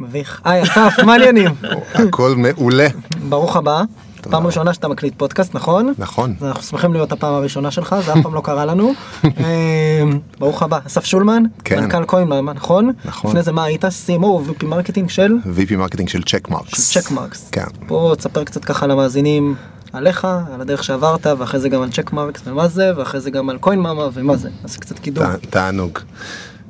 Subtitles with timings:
[0.00, 0.40] מביך.
[0.44, 1.50] היי אסף, מה העניינים?
[1.94, 2.86] הכל מעולה.
[3.28, 3.82] ברוך הבא.
[4.30, 5.92] פעם ראשונה שאתה מקליט פודקאסט, נכון?
[5.98, 6.34] נכון.
[6.42, 8.92] אנחנו שמחים להיות הפעם הראשונה שלך, זה אף פעם לא קרה לנו.
[9.24, 10.02] אה,
[10.38, 10.78] ברוך הבא.
[10.86, 11.84] אסף שולמן, כן.
[11.84, 12.90] מנכ"ל קוין, נכון?
[13.04, 13.30] נכון.
[13.30, 13.84] לפני זה מה היית?
[13.84, 16.98] CMO VP marketing של VP marketing של צ'ק מרקס.
[16.98, 17.48] צ'ק מרקס.
[17.52, 17.64] כן.
[17.86, 19.54] בוא תספר קצת ככה למאזינים
[19.92, 20.24] עליך,
[20.54, 23.58] על הדרך שעברת, ואחרי זה גם על צ'ק מרקס ומה זה, ואחרי זה גם על
[23.58, 24.48] קוין מאמה ומה זה.
[24.64, 25.26] אז קצת קידום.
[25.50, 25.98] תענוג.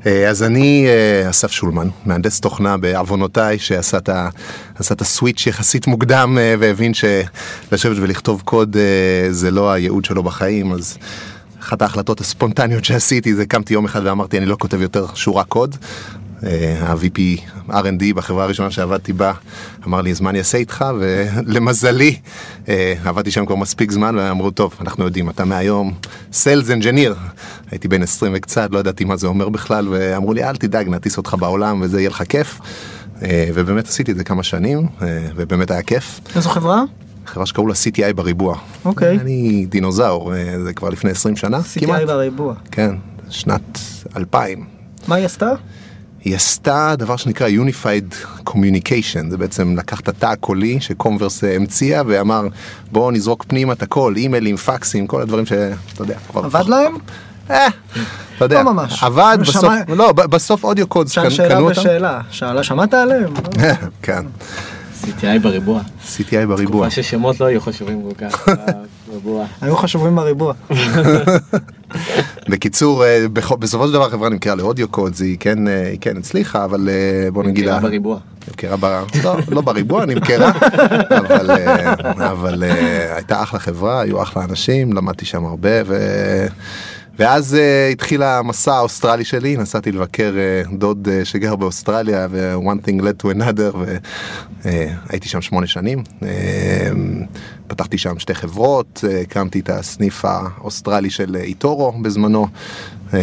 [0.06, 3.98] אה, אז אני אה, אסף שולמן, מהנדס תוכנה בעוונותיי, שעשה
[4.92, 8.76] את הסוויץ' יחסית מוקדם אה, והבין שלשבת ולכתוב קוד
[9.30, 10.98] זה לא הייעוד שלו בחיים, אז
[11.60, 15.76] אחת ההחלטות הספונטניות שעשיתי זה קמתי יום אחד ואמרתי אני לא כותב יותר שורה קוד.
[16.44, 17.18] אה, ה-VP
[17.68, 19.32] R&D בחברה הראשונה שעבדתי בה
[19.86, 22.16] אמר לי אז מה אני אעשה איתך ולמזלי
[22.68, 25.94] אה, עבדתי שם כבר מספיק זמן ואמרו טוב אנחנו יודעים אתה מהיום
[26.32, 27.14] Sales engineer
[27.70, 31.16] הייתי בן 20 וקצת לא ידעתי מה זה אומר בכלל ואמרו לי אל תדאג נטיס
[31.16, 32.60] אותך בעולם וזה יהיה לך כיף
[33.22, 34.86] אה, ובאמת עשיתי את זה כמה שנים
[35.36, 36.82] ובאמת היה כיף איזו חברה?
[37.26, 38.58] חברה שקראו לה CTI בריבוע.
[38.84, 39.18] אוקיי.
[39.20, 40.32] אני דינוזאור
[40.64, 42.02] זה כבר לפני 20 שנה כמעט.
[42.02, 42.54] CTI בריבוע.
[42.70, 42.94] כן
[43.30, 43.78] שנת
[44.16, 44.64] 2000.
[45.08, 45.52] מה היא עשתה?
[46.26, 48.14] היא עשתה דבר שנקרא Unified
[48.50, 52.46] Communication, זה בעצם לקח את התא הקולי שקומברס אה, המציאה ואמר
[52.92, 55.64] בואו נזרוק פנימה את הכל, אימיילים, פקסים, כל הדברים שאתה
[56.02, 56.18] יודע.
[56.30, 56.94] כבר- עבד להם?
[57.50, 57.66] אה,
[58.36, 59.02] אתה יודע, לא ממש.
[59.02, 61.80] עבד שמע- בסוף, לא, בסוף אודיו קודס שאלה קנו אותם.
[61.80, 62.20] ושאלה.
[62.30, 63.34] שאלה, שמעת עליהם?
[64.02, 64.22] כן,
[65.02, 65.80] CTI בריבוע.
[66.16, 66.84] CTI בריבוע.
[66.84, 68.48] מה ששמות לא היו חשובים כל כך.
[69.60, 70.54] היו חשובים בריבוע.
[72.48, 73.26] בקיצור, אה,
[73.58, 77.30] בסופו של דבר החברה נמכרה לאודיו קודס, היא כן, אה, היא כן הצליחה, אבל אה,
[77.30, 78.18] בוא נגיד, נמכרה בריבוע.
[78.48, 78.84] נמכרה ב...
[79.24, 80.52] לא, לא בריבוע, נמכרה,
[81.20, 81.50] אבל,
[82.18, 82.62] אבל
[83.14, 85.96] הייתה אחלה חברה, היו אחלה אנשים, למדתי שם הרבה, ו...
[87.18, 93.00] ואז uh, התחיל המסע האוסטרלי שלי, נסעתי לבקר uh, דוד uh, שגר באוסטרליה, ו-one thing
[93.02, 93.76] led to another,
[94.64, 96.02] והייתי שם שמונה שנים.
[96.20, 96.24] אה,
[97.66, 102.46] פתחתי שם שתי חברות, uh, הקמתי את הסניף האוסטרלי של eToro בזמנו,
[103.10, 103.14] uh,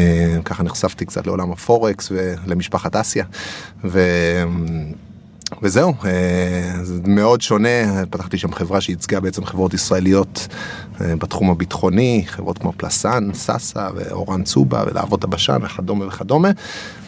[0.45, 3.25] ככה נחשפתי קצת לעולם הפורקס ולמשפחת אסיה.
[3.83, 3.99] ו...
[5.63, 10.47] וזהו, אה, זה מאוד שונה, פתחתי שם חברה שייצגה בעצם חברות ישראליות
[11.01, 16.51] אה, בתחום הביטחוני, חברות כמו פלסן, סאסא ואורן צובה ולהבות הבשן וכדומה וכדומה.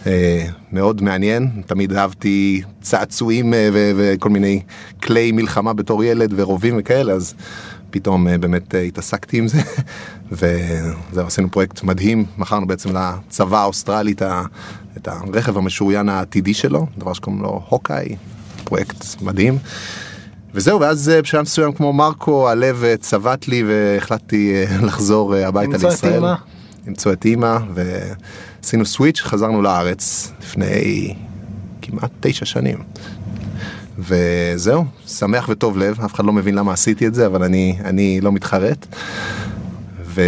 [0.07, 4.61] אה, מאוד מעניין, תמיד אהבתי צעצועים וכל מיני
[5.03, 7.33] כלי מלחמה בתור ילד ורובים וכאלה, אז
[7.89, 9.61] פתאום באמת התעסקתי עם זה,
[10.31, 14.13] וזהו, עשינו פרויקט מדהים, מכרנו בעצם לצבא האוסטרלי
[14.97, 18.15] את הרכב המשוריין העתידי שלו, דבר שקוראים לו הוקאי,
[18.65, 19.57] פרויקט מדהים.
[20.53, 25.87] וזהו, ואז אה, בשלב מסוים כמו מרקו, הלב אה, צבט לי והחלטתי אה, לחזור הביתה
[25.87, 26.23] לישראל.
[26.87, 31.13] למצוא את אימא, ועשינו switch, חזרנו לארץ לפני
[31.81, 32.77] כמעט תשע שנים.
[33.99, 38.21] וזהו, שמח וטוב לב, אף אחד לא מבין למה עשיתי את זה, אבל אני, אני
[38.21, 38.87] לא מתחרט.
[40.03, 40.21] ו...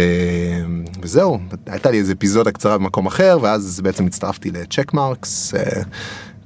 [1.02, 5.54] וזהו, הייתה לי איזה אפיזודה קצרה במקום אחר, ואז בעצם הצטרפתי לצ'ק מרקס,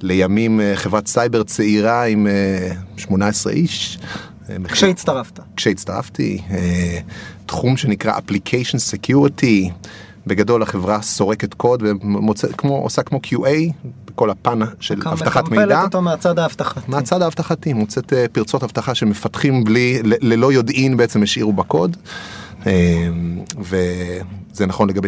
[0.03, 3.99] לימים אה, חברת סייבר צעירה עם אה, 18 איש.
[4.49, 5.39] אה, כשהצטרפת.
[5.55, 6.99] כשהצטרפתי, אה,
[7.45, 9.71] תחום שנקרא Application Security,
[10.27, 13.73] בגדול החברה סורקת קוד וכמו עושה כמו QA
[14.05, 15.65] בכל הפן של אבטחת מידע.
[15.65, 16.79] מקמפלת אותו מהצד האבטחתי.
[16.87, 21.97] מהצד האבטחתי מוצאת אה, פרצות אבטחה שמפתחים בלי ללא יודעין בעצם השאירו בקוד.
[22.67, 23.07] אה,
[23.59, 25.07] וזה נכון לגבי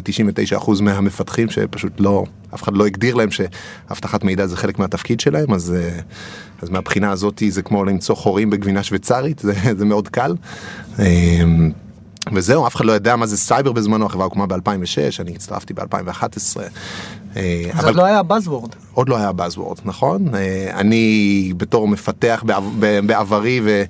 [0.59, 2.23] 99% מהמפתחים שפשוט לא
[2.53, 5.99] אף אחד לא הגדיר להם שאבטחת מידע זה חלק מהתפקיד שלהם אז אה,
[6.61, 10.35] אז מהבחינה הזאת זה כמו למצוא חורים בגבינה שוויצרית זה, זה מאוד קל.
[10.99, 11.05] אה,
[12.33, 16.57] וזהו, אף אחד לא ידע מה זה סייבר בזמנו, החברה הוקמה ב-2006, אני הצטרפתי ב-2011.
[17.73, 18.75] אז עוד לא היה Buzzword.
[18.93, 20.35] עוד לא היה Buzzword, נכון?
[20.35, 22.43] אה, אני בתור מפתח
[23.05, 23.69] בעברי ו...
[23.69, 23.83] אה,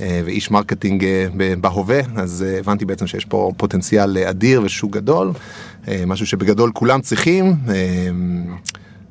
[0.00, 1.26] ואיש marketing אה,
[1.60, 5.32] בהווה, אז אה, הבנתי בעצם שיש פה פוטנציאל אה, אדיר ושוק גדול,
[5.88, 7.74] אה, משהו שבגדול כולם צריכים, אה,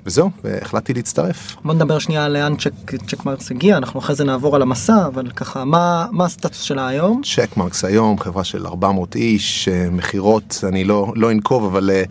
[0.06, 1.56] וזהו, והחלטתי להצטרף.
[1.64, 5.06] בוא נדבר שנייה על לאן צ'ק, צ'ק מרקס הגיע, אנחנו אחרי זה נעבור על המסע,
[5.08, 7.22] אבל ככה, מה, מה הסטטוס שלה היום?
[7.36, 12.04] צ'ק מרקס היום, חברה של 400 איש, אה, מכירות, אני לא, לא אנקוב, אבל אה,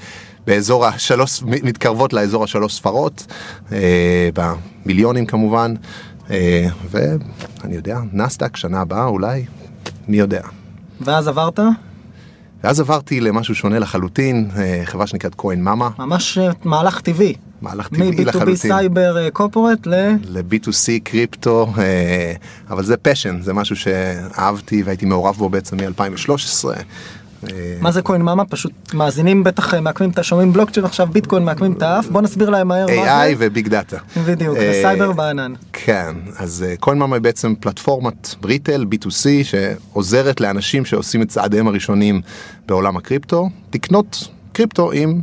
[0.47, 3.27] באזור השלוש, מתקרבות לאזור השלוש ספרות,
[3.73, 5.83] אה, במיליונים כמובן, אה,
[6.91, 9.45] ואני יודע, נסדק שנה הבאה אולי,
[10.09, 10.43] מי יודע.
[11.01, 11.61] ואז עברת?
[12.65, 17.35] ואז עברתי למשהו שונה לחלוטין, אה, חברה שנקראת קוין מאמה, ממש אה, מהלך טבעי.
[17.63, 18.57] מהלך טבעי מ-B2B לחלוטין.
[18.57, 19.95] סייבר corporate ל...
[20.25, 22.33] ל-B2C קריפטו, אה,
[22.71, 26.81] אבל זה passion, זה משהו שאהבתי והייתי מעורב בו בעצם מ-2013, אה,
[27.81, 28.45] מה זה קוין מאמה?
[28.45, 32.51] פשוט מאזינים בטח אה, מעקמים את, שומעים בלוקצ'יין עכשיו ביטקוין מעקמים את האף בוא נסביר
[32.51, 33.35] להם מהר מה AI.
[33.39, 33.97] ו-big data.
[34.27, 35.53] בדיוק, אה, וסייבר בענן.
[35.73, 42.21] כן, אז קוינמאמה היא בעצם פלטפורמת retail B2C שעוזרת לאנשים שעושים את צעדיהם הראשונים
[42.69, 45.21] בעולם הקריפטו, לקנות קריפטו עם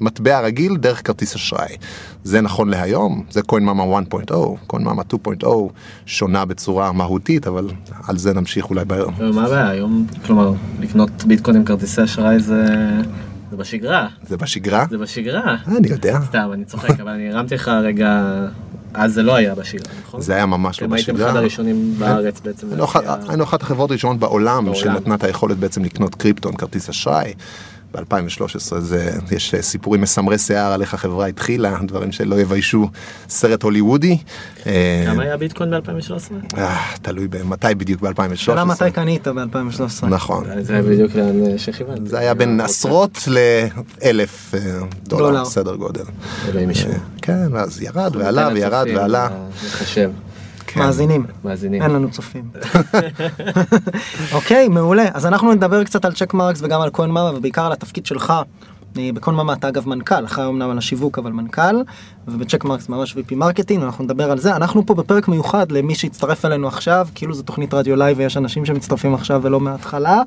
[0.00, 1.76] מטבע רגיל דרך כרטיס אשראי.
[2.24, 3.84] זה נכון להיום, זה קוינמאמה
[4.30, 4.34] 1.0,
[4.66, 5.02] קוינמאמה
[5.42, 5.46] 2.0
[6.06, 7.68] שונה בצורה מהותית, אבל
[8.08, 9.22] על זה נמשיך אולי בהמשך.
[9.34, 10.06] מה הבעיה היום?
[10.26, 12.64] כלומר, לקנות ביטקוין עם כרטיסי אשראי זה...
[13.50, 14.08] זה בשגרה.
[14.28, 14.84] זה בשגרה?
[14.90, 15.40] זה בשגרה.
[15.68, 16.20] אה, אני יודע.
[16.28, 18.24] סתם, אני צוחק, אבל אני הרמתי לך רגע...
[18.94, 20.20] אז זה לא היה בשגרה, נכון?
[20.20, 21.28] זה היה ממש לא אתם הייתם בשגרה.
[21.30, 22.66] אחד הראשונים בארץ בעצם.
[22.70, 24.74] היינו אחת- להציע- היינו אחת החברות הראשונות בעולם.
[24.74, 27.32] שנתנה את היכולת בעצם לקנות קריפטו עם כרטיס אשראי.
[27.94, 32.88] ב-2013 זה, יש אה, סיפורים מסמרי שיער על איך החברה התחילה, דברים שלא יביישו
[33.28, 34.18] סרט הוליוודי.
[34.66, 36.58] אה, כמה היה ביטקוין ב-2013?
[36.58, 38.36] אה, תלוי במתי בדיוק ב-2013.
[38.36, 40.06] שאלה מתי קנית ב-2013.
[40.06, 40.44] נכון.
[40.60, 42.10] זה בדיוק לאן שכיוונתי.
[42.10, 44.54] זה היה בין עשרות לאלף
[45.02, 45.44] דולר.
[45.44, 46.04] סדר גודל.
[46.48, 46.94] אלוהים ישמור.
[47.22, 49.28] כן, ואז ירד ועלה וירד ועלה.
[49.66, 50.10] לחשב.
[50.72, 50.80] כן.
[50.80, 51.26] מאזינים.
[51.44, 51.82] מאזינים.
[51.82, 52.44] אין לנו צופים.
[54.32, 55.08] אוקיי, מעולה.
[55.14, 58.32] אז אנחנו נדבר קצת על צ'ק מרקס וגם על קוין מאמה ובעיקר על התפקיד שלך.
[58.94, 61.82] בקוין מאמה אתה אגב מנכ"ל, אחראי אמנם על השיווק אבל מנכ"ל,
[62.28, 64.56] ובצ'ק מרקס ממש VP marketing, אנחנו נדבר על זה.
[64.56, 68.66] אנחנו פה בפרק מיוחד למי שהצטרף אלינו עכשיו, כאילו זו תוכנית רדיו לייב ויש אנשים
[68.66, 70.22] שמצטרפים עכשיו ולא מההתחלה,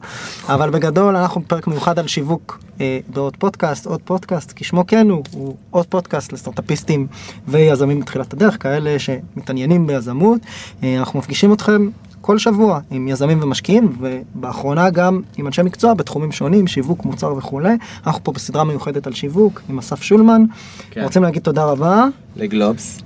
[0.47, 5.23] אבל בגדול אנחנו בפרק מיוחד על שיווק אה, בעוד פודקאסט, עוד פודקאסט, כשמו כן הוא,
[5.31, 7.07] הוא עוד פודקאסט לסטארטאפיסטים
[7.47, 10.41] ויזמים בתחילת הדרך, כאלה שמתעניינים ביזמות.
[10.83, 11.89] אה, אנחנו מפגישים אתכם
[12.23, 17.73] כל שבוע עם יזמים ומשקיעים ובאחרונה גם עם אנשי מקצוע בתחומים שונים שיווק מוצר וכולי
[18.07, 20.43] אנחנו פה בסדרה מיוחדת על שיווק עם אסף שולמן
[20.91, 21.03] כן.
[21.03, 22.05] רוצים להגיד תודה רבה.
[22.35, 23.01] לגלובס.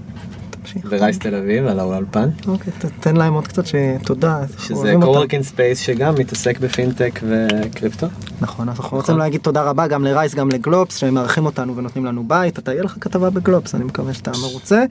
[0.89, 2.29] ורייס תל אביב על האולפן.
[2.47, 4.41] אוקיי, תן להם עוד קצת שתודה.
[4.59, 4.93] שזה.
[5.01, 8.07] קוורקינג ספייס שגם מתעסק בפינטק וקריפטו.
[8.41, 12.05] נכון אז אנחנו רוצים להגיד תודה רבה גם לרייס גם לגלובס שהם מארחים אותנו ונותנים
[12.05, 14.83] לנו בית אתה יהיה לך כתבה בגלובס אני מקווה שאתה מרוצה.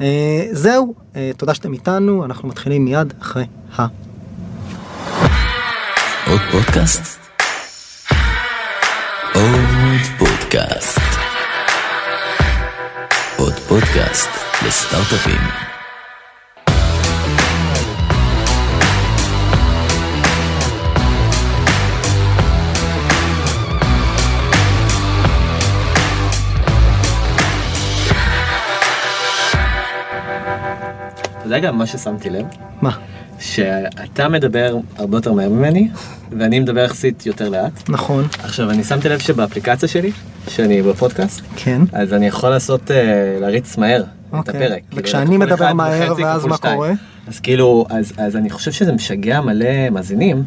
[0.00, 3.44] אה, זהו אה, תודה שאתם איתנו אנחנו מתחילים מיד אחרי
[3.78, 3.86] ה.
[6.26, 7.18] עוד פודקאסט?
[9.34, 11.29] עוד פודקאסט.
[13.70, 14.30] פודקאסט
[14.66, 15.40] לסטארט-אפים.
[31.38, 32.46] אתה יודע גם מה ששמתי לב?
[32.82, 33.09] מה?
[33.40, 35.88] שאתה מדבר הרבה יותר מהר ממני
[36.38, 37.88] ואני מדבר יחסית יותר לאט.
[37.88, 40.12] נכון עכשיו אני שמתי לב שבאפליקציה שלי,
[40.48, 41.82] שאני בפודקאסט, כן.
[41.92, 44.66] אז אני יכול לעשות, אה, להריץ מהר את אוקיי.
[44.66, 44.82] הפרק.
[44.88, 46.74] כאילו, וכשאני כל מדבר מהר, ואז מה שתיים.
[46.74, 46.92] קורה?
[47.28, 50.42] אז כאילו, אז, אז אני חושב שזה משגע מלא מאזינים,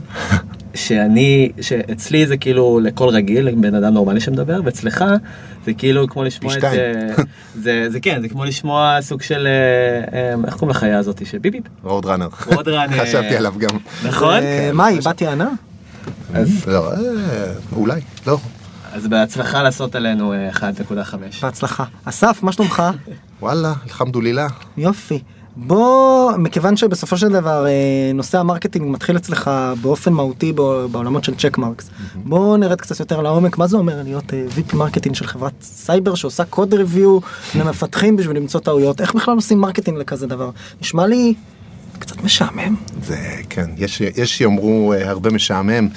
[0.76, 5.06] שאני, שאצלי זה כאילו לקול רגיל, בן אדם נורמלי שמדבר, ואצלך
[5.66, 6.64] זה כאילו כמו לשמוע את...
[6.64, 6.72] אה,
[7.64, 11.26] זה, זה כן, זה כמו לשמוע סוג של, אה, אה, איך קוראים לחיה הזאת?
[11.26, 11.64] של ביביפ?
[11.84, 12.28] רוד ראנר.
[12.56, 13.06] רוד ראנר.
[13.06, 13.78] חשבתי עליו גם.
[14.06, 14.40] נכון?
[14.74, 15.50] מה היא בת יענה?
[16.34, 16.92] אז, לא,
[17.76, 18.38] אולי, לא.
[18.94, 21.16] אז בהצלחה לעשות עלינו אה, 1.5.
[21.42, 21.84] בהצלחה.
[22.06, 22.84] אסף מה שלומך?
[23.42, 24.48] וואלה, אלחמדולילה.
[24.78, 25.20] יופי.
[25.56, 27.72] בוא, מכיוון שבסופו של דבר אה,
[28.14, 29.52] נושא ה-marketing מתחיל אצלך
[29.82, 31.90] באופן מהותי בע- בעולמות של צ'ק מרקס.
[32.16, 36.16] בוא נרד קצת יותר לעומק, מה זה אומר להיות אה, VP marketing של חברת סייבר
[36.16, 37.20] שעושה code review
[37.56, 40.50] למפתחים בשביל למצוא טעויות, איך בכלל עושים marketing לכזה דבר?
[40.82, 41.34] נשמע לי
[42.00, 42.76] קצת משעמם.
[43.04, 43.18] זה
[43.50, 45.88] כן, יש, יש שיאמרו אה, הרבה משעמם,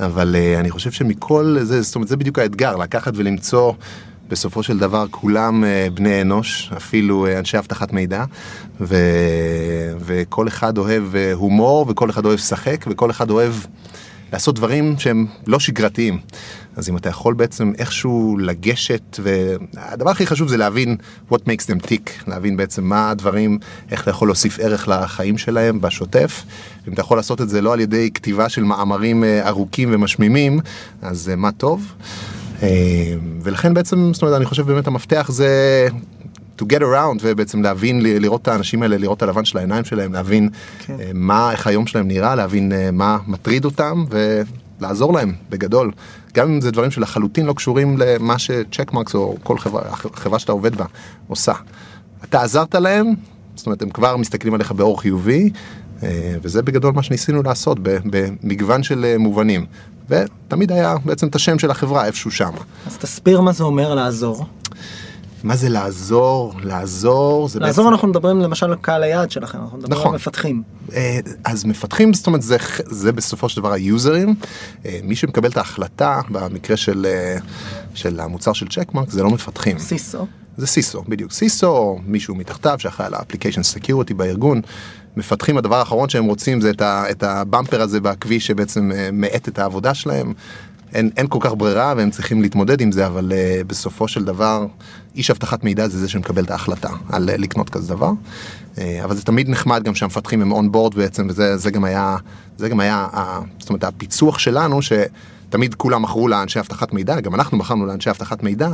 [0.00, 3.72] אבל אני חושב שמכל זה, זאת אומרת, זה בדיוק האתגר, לקחת ולמצוא
[4.28, 8.24] בסופו של דבר כולם אה, בני אנוש, אפילו אה, אנשי אבטחת מידע,
[8.80, 8.96] ו,
[10.00, 13.52] וכל אחד אוהב אה, הומור, וכל אחד אוהב לשחק, וכל אחד אוהב
[14.32, 16.18] לעשות דברים שהם לא שגרתיים.
[16.76, 20.96] אז אם אתה יכול בעצם איכשהו לגשת, והדבר הכי חשוב זה להבין
[21.30, 23.58] what makes them tick, להבין בעצם מה הדברים,
[23.90, 26.44] איך אתה יכול להוסיף ערך לחיים שלהם בשוטף.
[26.88, 30.60] אם אתה יכול לעשות את זה לא על ידי כתיבה של מאמרים ארוכים ומשמימים,
[31.02, 31.92] אז מה טוב.
[32.62, 35.88] אה, ולכן בעצם, זאת אומרת, אני חושב באמת המפתח זה
[36.58, 40.12] to get around ובעצם להבין, לראות את האנשים האלה, לראות את הלבן של העיניים שלהם,
[40.12, 40.48] להבין
[40.78, 40.96] כן.
[41.00, 44.04] אה, מה, איך היום שלהם נראה, להבין אה, מה מטריד אותם
[44.80, 45.90] ולעזור להם בגדול.
[46.34, 50.76] גם אם זה דברים שלחלוטין לא קשורים למה שצ'קמרקס או כל חברה, חברה שאתה עובד
[50.76, 50.84] בה
[51.28, 51.52] עושה.
[52.24, 53.06] אתה עזרת להם,
[53.54, 55.50] זאת אומרת הם כבר מסתכלים עליך באור חיובי,
[56.02, 59.66] אה, וזה בגדול מה שניסינו לעשות במגוון של מובנים.
[60.08, 62.50] ותמיד היה בעצם את השם של החברה איפשהו שם.
[62.86, 64.46] אז תסביר מה זה אומר לעזור.
[65.44, 66.54] מה זה לעזור?
[66.62, 70.10] לעזור זה לעזור אנחנו מדברים למשל על קהל היעד שלכם, אנחנו מדברים נכון.
[70.10, 70.62] על מפתחים.
[70.92, 74.34] אה, אז מפתחים, זאת אומרת, זה, זה בסופו של דבר היוזרים.
[74.86, 77.36] אה, מי שמקבל את ההחלטה, במקרה של, אה,
[77.94, 79.78] של המוצר של צ'קמרק, זה לא מפתחים.
[79.78, 80.26] סיסו.
[80.58, 81.32] זה סיסו, בדיוק.
[81.32, 84.60] סיסו או מישהו מתחתיו שאחראי על ה-application security בארגון.
[85.16, 89.48] מפתחים, הדבר האחרון שהם רוצים זה את, ה, את הבמפר הזה בכביש שבעצם אה, מאט
[89.48, 90.32] את העבודה שלהם.
[90.94, 94.66] אין, אין כל כך ברירה והם צריכים להתמודד עם זה, אבל uh, בסופו של דבר,
[95.16, 98.10] איש אבטחת מידע זה זה שמקבל את ההחלטה על uh, לקנות כזה דבר.
[98.76, 102.16] Uh, אבל זה תמיד נחמד גם שהמפתחים הם און בורד בעצם, וזה זה גם היה,
[102.56, 103.18] זה גם היה, uh,
[103.58, 104.92] זאת אומרת, הפיצוח שלנו, ש...
[105.50, 108.68] תמיד כולם מכרו לאנשי אבטחת מידע, גם אנחנו מכרנו לאנשי אבטחת מידע,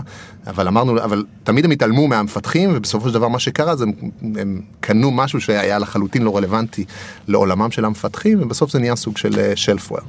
[0.47, 3.93] אבל אמרנו, אבל תמיד הם התעלמו מהמפתחים, ובסופו של דבר מה שקרה זה הם,
[4.37, 6.85] הם קנו משהו שהיה לחלוטין לא רלוונטי
[7.29, 10.01] לעולמם של המפתחים, ובסוף זה נהיה סוג של שלפוור.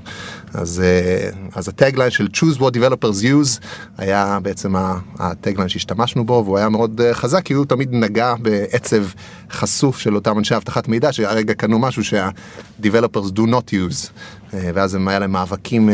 [0.53, 3.61] אז, אה, אז הטגליין של choose what developers use
[3.97, 4.73] היה בעצם
[5.19, 9.03] הטגליין שהשתמשנו בו, והוא היה מאוד אה, חזק, כי הוא תמיד נגע בעצב
[9.51, 14.09] חשוף של אותם אנשי אבטחת מידע, שהרגע קנו משהו שה-developers do not use.
[14.53, 15.89] אה, ואז הם היה להם מאבקים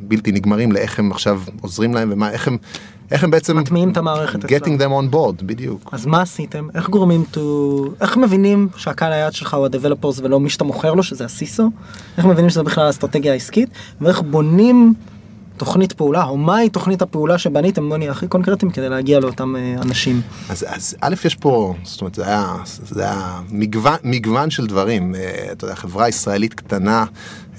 [0.00, 2.58] בלתי נגמרים לאיך הם עכשיו עוזרים להם ומה, איך הם,
[3.10, 3.56] איך הם בעצם...
[3.56, 5.90] מטמיעים את המערכת getting them on board, בדיוק.
[5.92, 6.68] אז מה עשיתם?
[6.74, 7.38] איך גורמים to...
[8.00, 11.70] איך מבינים שהקהל היעד שלך הוא ה-developers ולא מי שאתה מוכר לו, שזה הסיסו?
[12.18, 13.68] איך מבינים שזה בכלל האסטרטגיה העסקית?
[14.00, 14.94] ואיך בונים
[15.56, 19.74] תוכנית פעולה, או מהי תוכנית הפעולה שבניתם, בוא נהיה הכי קונקרטיים כדי להגיע לאותם אה,
[19.82, 20.20] אנשים.
[20.48, 25.14] אז, אז א', יש פה, זאת אומרת, זה היה, זה היה מגוון, מגוון של דברים.
[25.14, 27.04] אה, אתה יודע, חברה ישראלית קטנה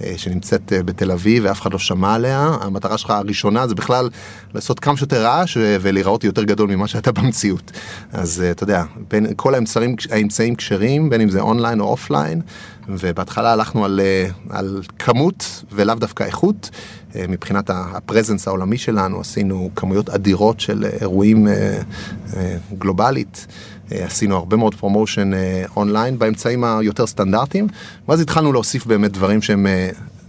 [0.03, 4.09] אה, שנמצאת בתל אביב ואף אחד לא שמע עליה, המטרה שלך הראשונה זה בכלל
[4.53, 7.71] לעשות כמה שיותר רעש ולהיראות יותר גדול ממה שאתה במציאות.
[8.13, 12.41] אז אתה יודע, בין כל האמצעים, האמצעים כשרים, בין אם זה אונליין או offline,
[12.89, 13.99] ובהתחלה הלכנו על,
[14.49, 16.69] על כמות ולאו דווקא איכות.
[17.15, 21.47] מבחינת ה presence העולמי שלנו, עשינו כמויות אדירות של אירועים
[22.77, 23.47] גלובלית,
[23.91, 25.31] עשינו הרבה מאוד promotion
[25.75, 27.67] online באמצעים היותר סטנדרטיים,
[28.07, 29.67] ואז התחלנו להוסיף באמת דברים שהם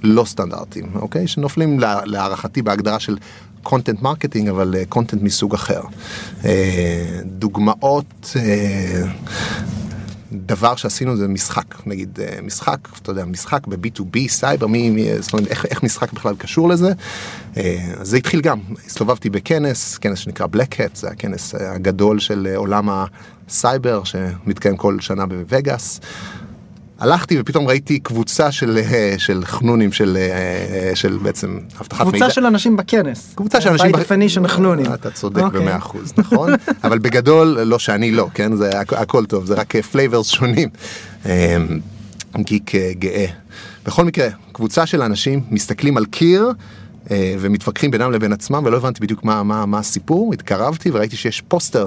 [0.03, 1.27] לא סטנדרטיים, אוקיי?
[1.27, 3.17] שנופלים להערכתי בהגדרה של
[3.63, 5.81] content marketing, אבל content מסוג אחר.
[7.25, 8.37] דוגמאות...
[10.33, 15.49] דבר שעשינו זה משחק, נגיד משחק, אתה יודע, משחק ב-B2B, סייבר, מי, מי, זאת אומרת,
[15.49, 16.93] איך, איך משחק בכלל קשור לזה.
[17.57, 22.89] אז זה התחיל גם, הסתובבתי בכנס, כנס שנקרא Black Hat, זה הכנס הגדול של עולם
[23.49, 26.01] הסייבר שמתקיים כל שנה בווגאס.
[26.99, 28.79] הלכתי ופתאום ראיתי קבוצה של,
[29.19, 30.19] של חנונים של,
[30.95, 32.19] של בעצם אבטחת מידע.
[32.19, 33.35] קבוצה של אנשים בכנס.
[33.35, 34.07] קבוצה של אנשים בכנס.
[34.07, 34.95] by definition חנונים.
[34.95, 35.79] אתה צודק במאה okay.
[35.79, 36.53] אחוז, נכון?
[36.85, 38.57] אבל בגדול, לא שאני לא, כן?
[38.57, 40.69] זה הכל טוב, זה רק flavors שונים.
[42.37, 43.27] גיק גאה.
[43.87, 46.53] בכל מקרה, קבוצה של אנשים מסתכלים על קיר.
[47.11, 51.87] ומתווכחים בינם לבין עצמם ולא הבנתי בדיוק מה, מה, מה הסיפור, התקרבתי וראיתי שיש פוסטר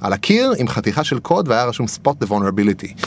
[0.00, 3.04] על הקיר עם חתיכה של קוד והיה רשום spot the vulnerability.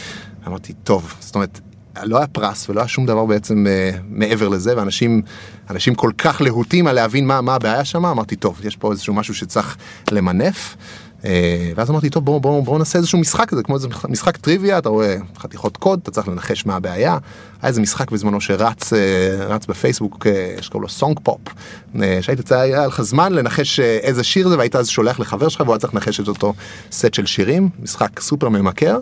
[0.47, 1.59] אמרתי, טוב, זאת אומרת,
[2.03, 5.21] לא היה פרס ולא היה שום דבר בעצם uh, מעבר לזה, ואנשים
[5.69, 9.13] אנשים כל כך להוטים על להבין מה, מה הבעיה שם, אמרתי, טוב, יש פה איזשהו
[9.13, 9.77] משהו שצריך
[10.11, 10.75] למנף.
[11.21, 11.25] Uh,
[11.75, 14.89] ואז אמרתי, טוב, בואו בוא, בוא נעשה איזשהו משחק כזה, כמו איזה משחק טריוויה, אתה
[14.89, 17.17] רואה חתיכות קוד, אתה צריך לנחש מה הבעיה.
[17.61, 18.95] היה איזה משחק בזמנו שרץ uh,
[19.39, 21.41] רץ בפייסבוק, uh, שקוראים לו SongPop,
[22.21, 25.79] שהיית היה לך זמן לנחש איזה שיר זה, והיית אז שולח לחבר שלך, והוא היה
[25.79, 26.53] צריך לנחש את אותו
[26.91, 28.99] סט של שירים, משחק סופר ממכר.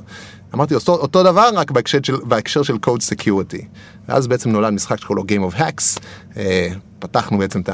[0.53, 3.65] אמרתי אותו, אותו דבר רק בהקשר של, בהקשר של Code Security.
[4.07, 5.99] ואז בעצם נולד משחק שקוראים לו Game of Hacks,
[6.37, 6.69] אה,
[7.03, 7.69] פתחנו בעצם את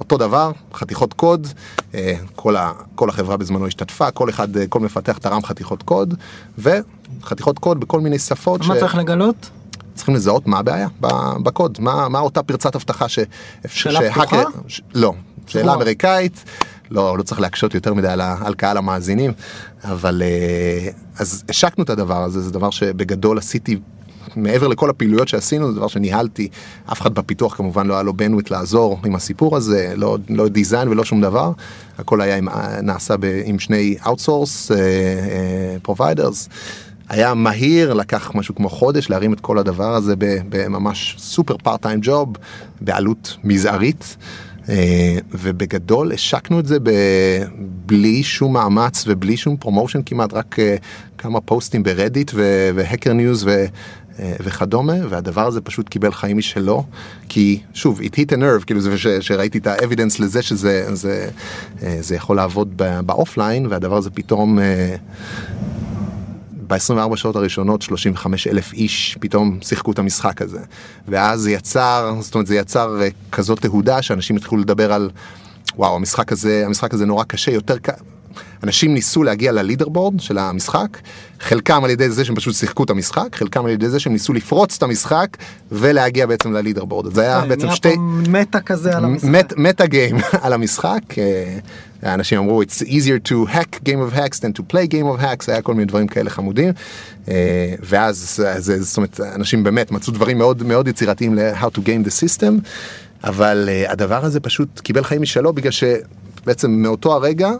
[0.00, 1.46] אותו דבר, חתיכות קוד,
[1.94, 6.14] אה, כל, ה, כל החברה בזמנו השתתפה, כל אחד, אה, כל מפתח תרם חתיכות קוד,
[6.58, 8.60] וחתיכות קוד בכל מיני שפות.
[8.66, 8.78] מה ש...
[8.78, 9.50] צריך לגלות?
[9.94, 10.88] צריכים לזהות מה הבעיה
[11.42, 13.18] בקוד, מה, מה אותה פרצת אבטחה ש...
[13.66, 14.12] שאלה ש...
[14.12, 14.42] פתוחה?
[14.68, 14.80] ש...
[14.94, 15.14] לא,
[15.46, 16.44] שאלה אמריקאית.
[16.90, 19.32] לא, לא צריך להקשות יותר מדי על, על קהל המאזינים,
[19.84, 20.22] אבל
[21.18, 23.78] אז השקנו את הדבר הזה, זה דבר שבגדול עשיתי
[24.36, 26.48] מעבר לכל הפעילויות שעשינו, זה דבר שניהלתי,
[26.92, 30.88] אף אחד בפיתוח כמובן לא היה לו בנוויט לעזור עם הסיפור הזה, לא, לא דיזיין
[30.88, 31.52] ולא שום דבר,
[31.98, 32.48] הכל היה עם,
[32.82, 34.70] נעשה ב, עם שני outsource
[35.86, 36.48] uh, uh.
[37.08, 41.98] היה מהיר, לקח משהו כמו חודש להרים את כל הדבר הזה בממש סופר פארט טיים
[42.02, 42.36] ג'וב,
[42.80, 44.16] בעלות מזערית.
[45.32, 46.78] ובגדול השקנו את זה
[47.86, 50.56] בלי שום מאמץ ובלי שום promotion כמעט, רק
[51.18, 52.30] כמה פוסטים ב Reddit
[52.74, 53.46] ו Hacker News
[54.18, 56.84] וכדומה, והדבר הזה פשוט קיבל חיים משלו,
[57.28, 61.28] כי שוב, it hit a nerve, כאילו זה שראיתי את ה evidence לזה שזה זה,
[62.00, 64.58] זה יכול לעבוד ב offline, והדבר הזה פתאום...
[66.66, 70.60] ב-24 שעות הראשונות 35 אלף איש פתאום שיחקו את המשחק הזה.
[71.08, 73.00] ואז זה יצר, זאת אומרת זה יצר
[73.32, 75.10] כזאת תהודה שאנשים התחילו לדבר על
[75.76, 77.76] וואו המשחק הזה, המשחק הזה נורא קשה, יותר,
[78.62, 80.98] אנשים ניסו להגיע ללידר בורד של המשחק,
[81.40, 84.32] חלקם על ידי זה שהם פשוט שיחקו את המשחק, חלקם על ידי זה שהם ניסו
[84.32, 85.36] לפרוץ את המשחק
[85.72, 87.14] ולהגיע בעצם ללידר בורד.
[87.14, 87.94] זה היה בעצם נהיה שתי...
[88.28, 89.28] מטה כזה על המשחק.
[89.28, 91.18] מט- מטה גיים על המשחק.
[91.18, 91.58] אה,
[92.02, 95.44] האנשים אמרו it's easier to hack game of hacks than to play game of hacks
[95.48, 96.72] היה כל מיני דברים כאלה חמודים.
[97.28, 97.34] אה,
[97.82, 102.10] ואז זה- זאת אומרת אנשים באמת מצאו דברים מאוד מאוד יצירתיים ל-how to game the
[102.10, 102.52] system.
[103.24, 107.50] אבל אה, הדבר הזה פשוט קיבל חיים משלו בגלל שבעצם מאותו הרגע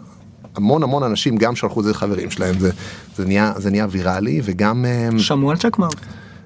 [0.55, 2.71] המון המון אנשים גם שלחו את זה לחברים שלהם זה,
[3.17, 4.85] זה נהיה זה נהיה ויראלי וגם.
[4.85, 6.05] אה, שמעו על צ'קמרק.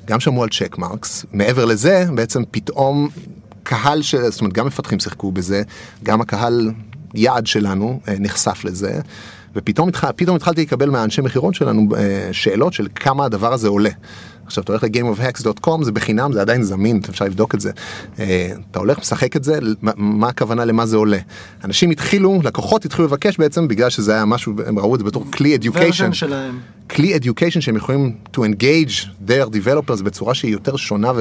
[0.10, 3.10] גם שמעו על צ'ק מרקס מעבר לזה בעצם פתאום
[3.64, 5.64] קהל של זאת אומרת גם מפתחים שיחקו בזה
[6.04, 6.72] גם הקהל
[7.14, 9.00] יעד שלנו אה, נחשף לזה
[9.56, 10.12] ופתאום התח...
[10.12, 13.90] פתאום התחלתי לקבל מהאנשי מכירות שלנו אה, שאלות של כמה הדבר הזה עולה.
[14.50, 17.72] עכשיו אתה הולך ל-gameofhacks.com זה בחינם זה עדיין זמין אפשר לבדוק את זה.
[18.20, 21.18] אה, אתה הולך משחק את זה מה, הכוונה למה זה עולה.
[21.64, 25.26] אנשים התחילו לקוחות התחילו לבקש בעצם בגלל שזה היה משהו הם ראו את זה בתור
[25.32, 26.24] כלי education.
[26.90, 31.12] כלי education שהם יכולים to engage their developers בצורה שהיא יותר שונה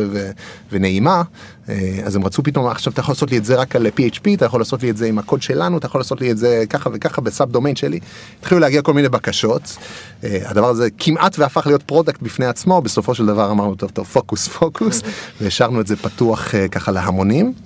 [0.70, 1.23] ונעימה,
[1.68, 4.35] אה, אז הם רצו פתאום, עכשיו אתה יכול לעשות לי את זה רק על PHP,
[4.35, 6.64] אתה יכול לעשות לי את זה עם הקוד שלנו, אתה יכול לעשות לי את זה
[6.70, 8.00] ככה וככה בסאב דומיין שלי.
[8.40, 9.76] התחילו להגיע כל מיני בקשות,
[10.25, 14.07] אה, הדבר הזה כמעט והפך להיות product בפני עצמו, בסופו של דבר אמרנו טוב טוב
[14.07, 15.02] focus focus,
[15.41, 17.53] והשארנו את זה פתוח אה, ככה להמונים.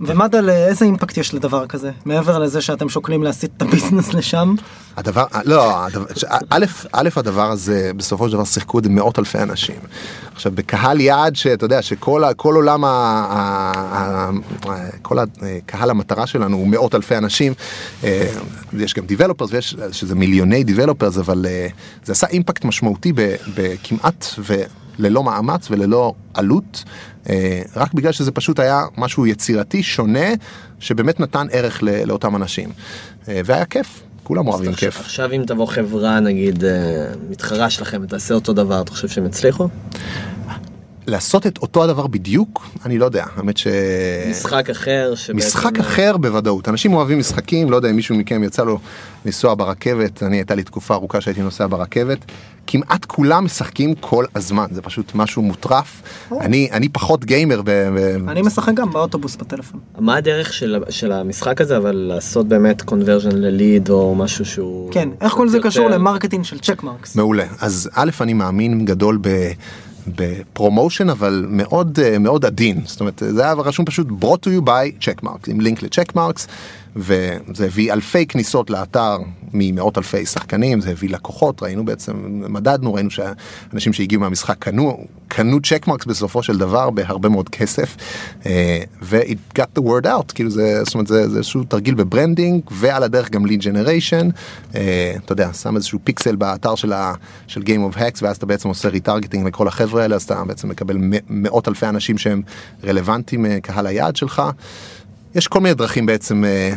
[0.00, 1.90] אה, ומד"ל איזה impact יש לדבר כזה?
[2.04, 4.54] מעבר לזה שאתם שוקלים להסיט את ה business לשם?
[4.96, 6.24] הדבר, לא, הדבר, ש-
[6.92, 9.76] א', הדבר הזה, בסופו של דבר שיחקו את זה מאות אלפי אנשים.
[10.34, 12.84] עכשיו, בקהל יעד שאתה יודע, שכל עולם,
[15.02, 17.52] כל הקהל המטרה שלנו הוא מאות אלפי אנשים,
[18.04, 18.26] אה,
[18.78, 21.66] יש גם דיבלופרס ויש, שזה מיליוני דיבלופרס, אבל אה,
[22.04, 23.12] זה עשה אימפקט משמעותי
[23.56, 24.26] בכמעט
[24.98, 26.84] וללא מאמץ וללא עלות.
[27.28, 30.28] אה, רק בגלל שזה פשוט היה משהו יצירתי, שונה,
[30.80, 32.68] שבאמת נתן ערך לאותם אנשים.
[33.28, 35.00] אה, והיה כיף, כולם אוהבים כיף.
[35.00, 36.70] עכשיו אם תבוא חברה נגיד אה,
[37.30, 39.68] מתחרה שלכם ותעשה אותו דבר, אתה חושב שהם יצליחו?
[41.08, 43.66] לעשות את אותו הדבר בדיוק, אני לא יודע, האמת ש...
[44.30, 45.36] משחק אחר שבעצם...
[45.36, 48.78] משחק אחר בוודאות, אנשים אוהבים משחקים, לא יודע אם מישהו מכם יצא לו
[49.24, 52.18] לנסוע ברכבת, אני הייתה לי תקופה ארוכה שהייתי נוסע ברכבת,
[52.66, 56.02] כמעט כולם משחקים כל הזמן, זה פשוט משהו מוטרף,
[56.40, 57.70] אני, אני פחות gamer, ב.
[58.28, 59.80] אני משחק גם באוטובוס בטלפון.
[59.98, 64.92] מה הדרך של, של המשחק הזה אבל לעשות באמת conversion ל lead או משהו שהוא...
[64.92, 67.16] כן איך כל זה יותר- קשור ל marketing של Checkmarx.
[67.16, 69.28] מעולה, אז א', אני מאמין גדול ב...
[70.16, 72.80] ב promotion אבל מאוד אה, מאוד עדין.
[72.84, 76.48] זאת אומרת זה היה רשום פשוט brought to you by Checkmarx עם לינק ל Checkmarx
[76.96, 79.18] וזה הביא אלפי כניסות לאתר
[79.52, 85.58] ממאות אלפי שחקנים זה הביא לקוחות ראינו בעצם מדדנו ראינו שאנשים שהגיעו מהמשחק קנו קנו
[85.62, 87.96] Checkmarx בסופו של דבר בהרבה מאוד כסף
[88.46, 91.94] אה, ו- it got the word out כאילו זה זאת אומרת זה, זה איזשהו תרגיל
[91.94, 94.32] ב branding ועל הדרך גם lead generation
[94.74, 97.12] אה, אתה יודע שם איזשהו פיקסל באתר של, ה,
[97.46, 100.68] של Game of Hacks ואז אתה בעצם עושה retargeting לכל החבר'ה האלה אז אתה בעצם
[100.68, 100.96] מקבל
[101.28, 102.42] מאות אלפי אנשים שהם
[102.84, 104.42] רלוונטיים אה, קהל היעד שלך.
[105.34, 106.74] יש כל מיני דרכים בעצם אה,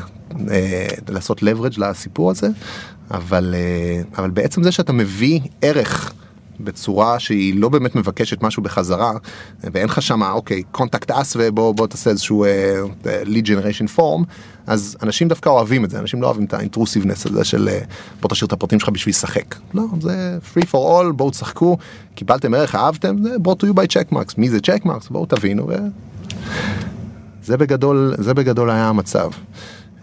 [0.52, 2.48] אה, לעשות leverage לסיפור הזה
[3.12, 6.14] אבל אה, אבל בעצם זה שאתה מביא ערך.
[6.64, 9.14] בצורה שהיא לא באמת מבקשת משהו בחזרה
[9.64, 12.82] ואין לך שמה אוקיי contact us ובוא בוא תעשה איזשהו אה,
[13.24, 14.24] lead generation form
[14.68, 17.80] אז אנשים דווקא אוהבים את זה אנשים לא אוהבים את ה intrusiveness הזה של אה,
[18.22, 21.78] בוא תשאיר את הפרטים שלך בשביל לשחק לא זה free for all בואו תשחקו
[22.16, 25.68] קיבלתם ערך אהבתם זה brought to you by Checkmarx מי זה Checkmarx בואו תבינו.
[27.44, 29.30] זה בגדול זה בגדול היה המצב.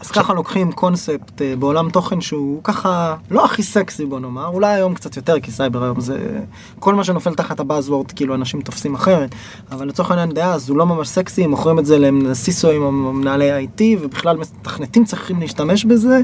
[0.01, 4.74] אז ככה לוקחים קונספט אה, בעולם תוכן שהוא ככה לא הכי סקסי בוא נאמר אולי
[4.74, 6.40] היום קצת יותר כי סייבר היום זה
[6.79, 9.35] כל מה שנופל תחת ה buzzword כאילו אנשים תופסים אחרת
[9.70, 12.83] אבל לצורך העניין דאז הוא לא ממש סקסי הם מוכרים את זה ל CISOאים
[13.20, 16.20] מנהלי IT ובכלל מתכנתים צריכים להשתמש בזה.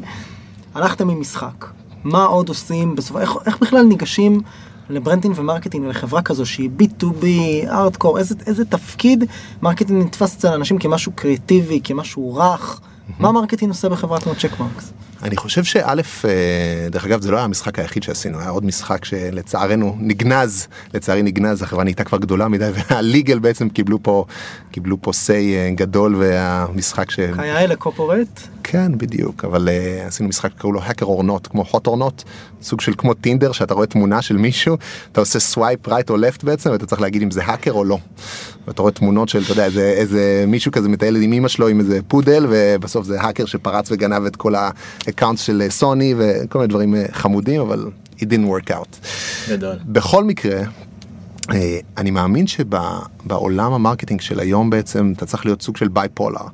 [0.74, 1.66] הלכתם עם משחק
[2.05, 4.40] מה עוד עושים בסופו איך, איך בכלל ניגשים
[4.90, 7.25] ל branding ו marketing לחברה כזו שהיא B2B,
[7.68, 9.25] hardcore, איזה, איזה תפקיד
[9.62, 12.81] marketing נתפס אצל אנשים כמשהו קריאייטיבי, כמשהו רך.
[13.18, 14.92] מה marketing עושה בחברה כמו Checkmarx?
[15.22, 19.05] אני חושב שא', אה, דרך אגב זה לא היה המשחק היחיד שעשינו, היה עוד משחק
[19.05, 24.24] שלצערנו נגנז, לצערי נגנז, החברה נהייתה כבר גדולה מדי וה legal בעצם קיבלו פה,
[24.70, 27.20] קיבלו פה say גדול והמשחק ש...
[27.20, 28.40] כיאה ל corporate?
[28.64, 32.24] כן בדיוק אבל uh, עשינו משחק קראו לו hacker or not כמו hot or not
[32.62, 34.77] סוג של כמו טינדר שאתה רואה תמונה של מישהו
[35.12, 37.98] אתה עושה swipe right או left בעצם ואתה צריך להגיד אם זה האקר או לא.
[38.66, 41.81] ואתה רואה תמונות של אתה יודע איזה, איזה מישהו כזה מטייל עם אמא שלו עם
[41.81, 44.55] איזה פודל ובסוף זה האקר שפרץ וגנב את כל
[45.07, 47.85] ה account של סוני וכל מיני דברים אה, חמודים אבל
[48.17, 49.07] it didn't work out.
[49.51, 49.77] גדול.
[49.85, 50.61] בכל מקרה,
[51.51, 56.44] אה, אני מאמין שבעולם ה marketing של היום בעצם אתה צריך להיות סוג של bipolar.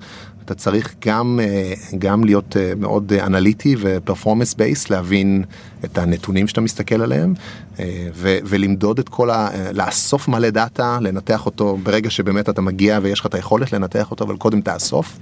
[0.50, 5.44] אתה צריך גם, אה, גם להיות אה, מאוד אה, אנליטי ו performance based, להבין
[5.84, 7.34] את הנתונים שאתה מסתכל עליהם,
[7.80, 9.48] אה, ו- ולמדוד את כל ה...
[9.54, 14.10] אה, לאסוף מלא דאטה, לנתח אותו ברגע שבאמת אתה מגיע ויש לך את היכולת לנתח
[14.10, 15.18] אותו, אבל קודם תאסוף.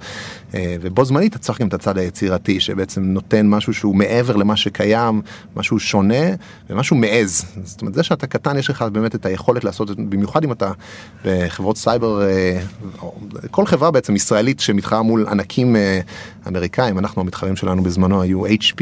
[0.54, 4.56] אה, ובו זמנית אתה צריך גם את הצד היצירתי, שבעצם נותן משהו שהוא מעבר למה
[4.56, 5.22] שקיים,
[5.56, 6.24] משהו שונה
[6.70, 7.44] ומשהו מעז.
[7.64, 10.72] זאת אומרת, זה שאתה קטן, יש לך באמת את היכולת לעשות, את- במיוחד אם אתה
[11.24, 12.22] בחברות סייבר,
[13.50, 15.76] כל חברה בעצם ישראלית שמתחרה מול ענקים
[16.48, 18.80] אמריקאים, אנחנו המתחרים שלנו בזמנו היו HP,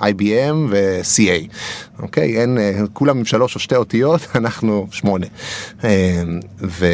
[0.00, 0.72] IBM
[1.12, 1.48] ו-CA,
[2.02, 2.40] אוקיי?
[2.40, 5.26] אין, אה, כולם עם שלוש או שתי אותיות, אנחנו שמונה.
[5.84, 6.22] אה,
[6.60, 6.86] ו...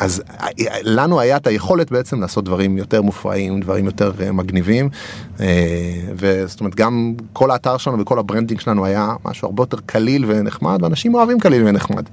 [0.00, 0.48] אז אה,
[0.82, 4.88] לנו היה את היכולת בעצם לעשות דברים יותר מופרעים, דברים יותר אה, מגניבים,
[6.16, 10.24] וזאת אומרת גם כל האתר שלנו וכל ה branding שלנו היה משהו הרבה יותר קליל
[10.28, 12.04] ונחמד, ואנשים אוהבים קליל ונחמד.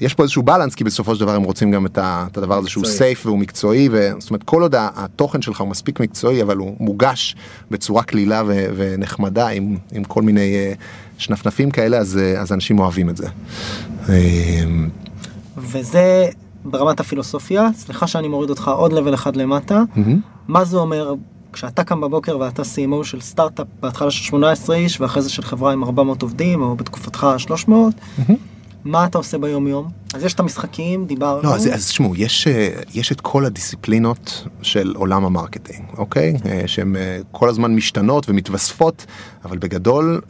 [0.00, 2.58] יש פה איזשהו balance כי בסופו של דבר הם רוצים גם את, ה, את הדבר
[2.58, 2.84] הזה שהוא.
[2.84, 7.36] safe והוא מקצועי וזאת אומרת כל עוד התוכן שלך הוא מספיק מקצועי אבל הוא מוגש
[7.70, 10.72] בצורה קלילה ו, ונחמדה עם, עם כל מיני אה,
[11.18, 13.26] שנפנפים כאלה אז, אה, אז אנשים אוהבים את זה.
[14.08, 14.14] אה,
[15.56, 16.26] וזה
[16.64, 20.20] ברמת הפילוסופיה, סליחה שאני מוריד אותך עוד level אחד למטה, מהמם.
[20.48, 21.14] מה זה אומר
[21.52, 25.72] כשאתה קם בבוקר ואתה CMO של סטארט-אפ בהתחלה של 18 איש ואחרי זה של חברה
[25.72, 27.94] עם 400 עובדים או בתקופתך 300,
[28.84, 29.88] מה אתה עושה ביום יום?
[30.14, 31.42] אז יש את המשחקים, דיברנו.
[31.42, 36.34] לא, אז, אז תשמעו, יש, אה, יש את כל הדיסציפלינות של עולם ה marketing, אוקיי?
[36.46, 39.06] אה, שהן אה, כל הזמן משתנות ומתווספות,
[39.44, 40.20] אבל בגדול,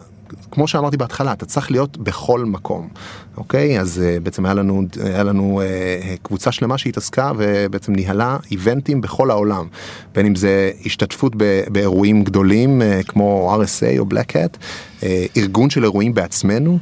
[0.50, 2.88] כמו שאמרתי בהתחלה, אתה צריך להיות בכל מקום,
[3.36, 3.80] אוקיי?
[3.80, 9.30] אז אה, בעצם היה לנו, היה לנו אה, קבוצה שלמה שהתעסקה ובעצם ניהלה איבנטים בכל
[9.30, 9.66] העולם,
[10.14, 14.56] בין אם זה השתתפות ב- באירועים גדולים אה, כמו RSA או Black Hat,
[15.02, 16.78] אה, ארגון של אירועים בעצמנו.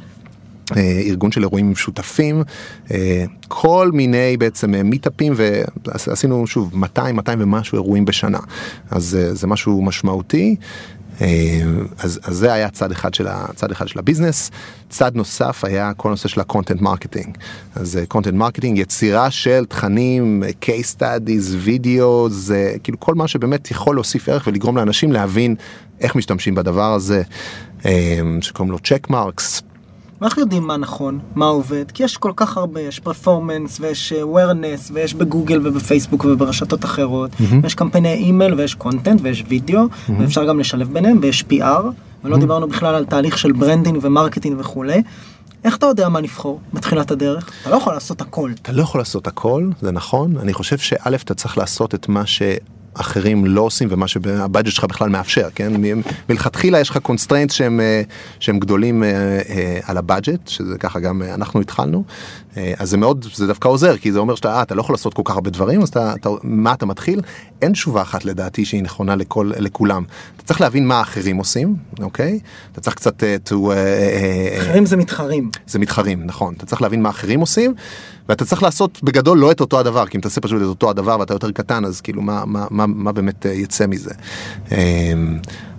[0.75, 2.43] אה, ארגון של אירועים משותפים,
[2.91, 5.33] אה, כל מיני בעצם אה, מיטאפים
[5.85, 8.39] ועשינו שוב 200 200 ומשהו אירועים בשנה.
[8.91, 10.55] אז זה משהו משמעותי.
[11.99, 14.51] אז, אז זה היה צד אחד של הצד אחד של ה business.
[14.89, 17.37] צד נוסף היה כל הנושא של ה content marketing
[17.75, 23.95] אז content marketing יצירה של תכנים case studies וידאו זה כאילו כל מה שבאמת יכול
[23.95, 25.55] להוסיף ערך ולגרום לאנשים להבין
[26.01, 27.21] איך משתמשים בדבר הזה.
[28.41, 29.61] שקוראים לו Checkmarx
[30.21, 31.91] ואיך יודעים מה נכון, מה עובד?
[31.91, 37.31] כי יש כל כך הרבה, יש performance ויש אה, awareness ויש בגוגל ובפייסבוק וברשתות אחרות,
[37.61, 39.81] ויש קמפייני אימייל ויש content ויש וידאו,
[40.19, 41.85] ואפשר גם לשלב ביניהם ויש PR,
[42.23, 45.01] ולא דיברנו בכלל על תהליך של branding ו marketing וכולי.
[45.63, 47.51] איך אתה יודע מה לבחור בתחילת הדרך?
[47.61, 48.51] אתה לא יכול לעשות הכל.
[48.61, 50.37] אתה לא יכול לעשות הכל, זה נכון.
[50.37, 52.25] אני חושב שא' אתה צריך לעשות את מה
[52.97, 55.73] שאחרים לא עושים ומה שה budget שלך בכלל מאפשר, כן?
[56.29, 58.01] מלכתחילה יש לך constraint שהם, אה,
[58.39, 59.09] שהם גדולים אה,
[59.49, 62.03] אה, על ה budget, שזה ככה גם אנחנו התחלנו.
[62.57, 64.93] אה, אז זה מאוד, זה דווקא עוזר, כי זה אומר שאתה, אה, אתה לא יכול
[64.93, 67.21] לעשות כל כך הרבה דברים, אז אתה, אתה, מה אתה מתחיל?
[67.61, 70.03] אין תשובה אחת לדעתי שהיא נכונה לכל, לכולם.
[70.35, 72.39] אתה צריך להבין מה האחרים עושים, אוקיי?
[72.71, 73.53] אתה צריך קצת אה, to...
[73.53, 75.51] אה, אה, אחרים זה מתחרים.
[75.67, 76.53] זה מתחרים, נכון.
[76.57, 77.73] אתה צריך להבין מה אחרים עושים,
[78.29, 81.17] ואתה צריך לעשות בגדול לא את אותו הדבר, כי אם תעשה פשוט את אותו הדבר
[81.19, 84.13] ואתה יותר קטן, אז כאילו מה, מה, מה, מה באמת יצא מזה.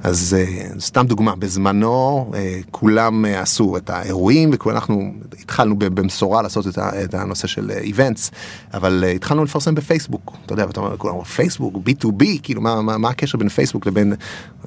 [0.02, 6.66] אז אה, סתם דוגמה, בזמנו אה, כולם אה, עשו את האירועים, ואנחנו התחלנו במשורה לעשות
[7.04, 8.30] את, הנושא של איבנטס,
[8.74, 12.98] אבל התחלנו לפרסם בפייסבוק, אתה יודע, ואתה אומר, כולם אומרים, פייסבוק, B2B, כאילו מה, מה,
[12.98, 14.14] מה הקשר בין פייסבוק לבין,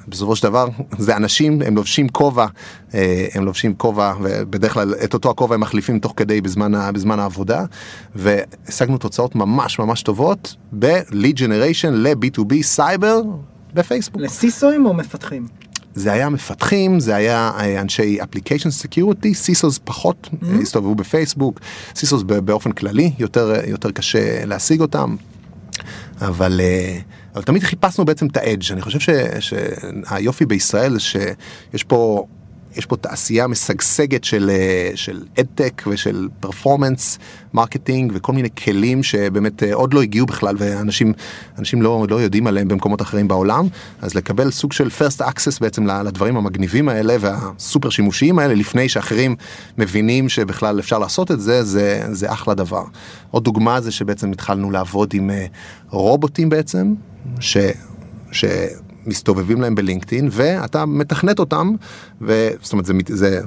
[0.08, 0.68] בסופו של דבר,
[0.98, 2.46] זה אנשים, הם לובשים כובע,
[3.34, 7.64] הם לובשים כובע, ובדרך כלל את אותו הכובע הם מחליפים תוך כדי בזמן, בזמן העבודה,
[8.14, 13.22] והשגנו תוצאות ממש ממש טובות ב-lead generation ל-B2B סייבר
[13.74, 14.22] בפייסבוק.
[14.22, 15.46] לסיסואים או מפתחים?
[15.94, 20.62] זה היה מפתחים, זה היה אה, אנשי application security, סיסוס פחות mm-hmm.
[20.62, 21.60] הסתובבו בפייסבוק,
[21.94, 25.16] סיסוס באופן כללי יותר, אה, יותר קשה להשיג אותם,
[26.20, 26.98] אבל, אה,
[27.34, 29.08] אבל תמיד חיפשנו בעצם את ה edge, אני חושב ש,
[29.40, 32.26] שהיופי בישראל זה שיש פה
[32.76, 37.18] יש פה תעשייה משגשגת של, אה, של adtech ושל performance
[37.54, 41.12] marketing וכל מיני כלים שבאמת אה, עוד לא הגיעו בכלל ואנשים
[41.58, 43.68] אנשים לא, לא יודעים עליהם במקומות אחרים בעולם
[44.02, 49.36] אז לקבל סוג של first access בעצם לדברים המגניבים האלה והסופר שימושיים האלה לפני שאחרים
[49.78, 52.84] מבינים שבכלל אפשר לעשות את זה זה, זה אחלה דבר.
[53.30, 55.46] עוד דוגמה זה שבעצם התחלנו לעבוד עם אה,
[55.90, 56.94] רובוטים בעצם
[57.40, 57.56] ש...
[58.32, 58.44] ש...
[59.06, 61.72] מסתובבים להם בלינקדאין ואתה מתכנת אותם
[62.20, 63.40] וזאת אומרת זה, זה,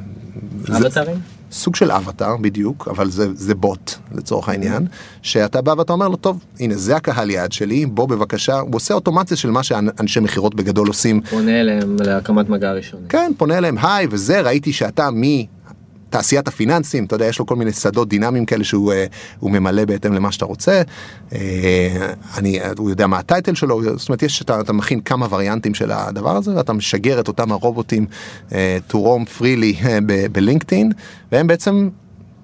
[0.67, 1.17] זה אבטרים?
[1.51, 4.87] סוג של אבטר בדיוק אבל זה, זה בוט לצורך העניין
[5.21, 8.93] שאתה בא ואתה אומר לו טוב הנה זה הקהל יעד שלי בוא בבקשה הוא עושה
[8.93, 13.07] אוטומציה של מה שאנשי מכירות בגדול עושים פונה אליהם להקמת מגע ראשוני.
[13.09, 15.23] כן פונה אליהם היי וזה ראיתי שאתה מ...
[16.15, 19.05] תעשיית הפיננסים, אתה יודע, יש לו כל מיני שדות דינמיים כאלה שהוא אה,
[19.41, 20.81] ממלא בהתאם למה שאתה רוצה.
[21.33, 25.27] אה, אני, הוא יודע מה ה title שלו, זאת אומרת, יש, אתה, אתה מכין כמה
[25.29, 28.05] וריאנטים של הדבר הזה, ואתה משגר את אותם הרובוטים
[28.53, 29.83] אה, to roam freely
[30.31, 30.91] בלינקדאין,
[31.31, 31.89] והם בעצם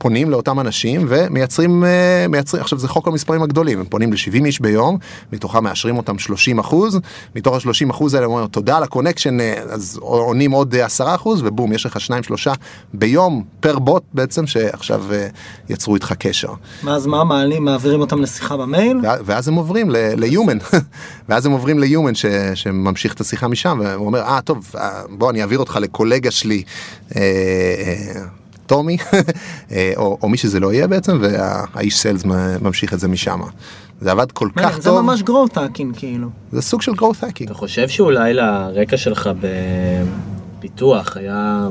[0.01, 4.59] פונים לאותם אנשים ומייצרים, אה, מייצרים, עכשיו זה חוק המספרים הגדולים, הם פונים ל-70 איש
[4.59, 4.97] ביום,
[5.33, 6.99] מתוכם מאשרים אותם 30 אחוז,
[7.35, 11.15] מתוך ה-30 אחוז האלה אומרים תודה על ה connection, אה, אז עונים עוד אה, 10
[11.15, 12.53] אחוז, ובום, יש לך שניים שלושה
[12.93, 15.27] ביום פר בוט בעצם, שעכשיו אה,
[15.69, 16.53] יצרו איתך קשר.
[16.83, 18.97] ואז מה מעלים, מעבירים אותם לשיחה במייל?
[19.25, 20.75] ואז- הם עוברים ל-human,
[21.29, 25.29] ואז הם עוברים ל-human ש- שממשיך את השיחה משם, והוא אומר, אה, טוב, אה, בוא
[25.31, 26.63] אני אעביר אותך לקולגה שלי,
[27.15, 28.21] אה, אה,
[28.71, 28.97] טומי,
[29.71, 32.23] אה, או, או מי שזה לא יהיה בעצם, והאיש סיילס
[32.61, 33.39] ממשיך את זה משם.
[34.01, 36.27] זה עבד כל כך זה טוב, ממש growth hacking כאילו.
[36.51, 37.45] זה סוג של growth hacking.
[37.45, 39.29] אתה חושב שאולי לרקע שלך
[40.59, 41.67] בפיתוח היה,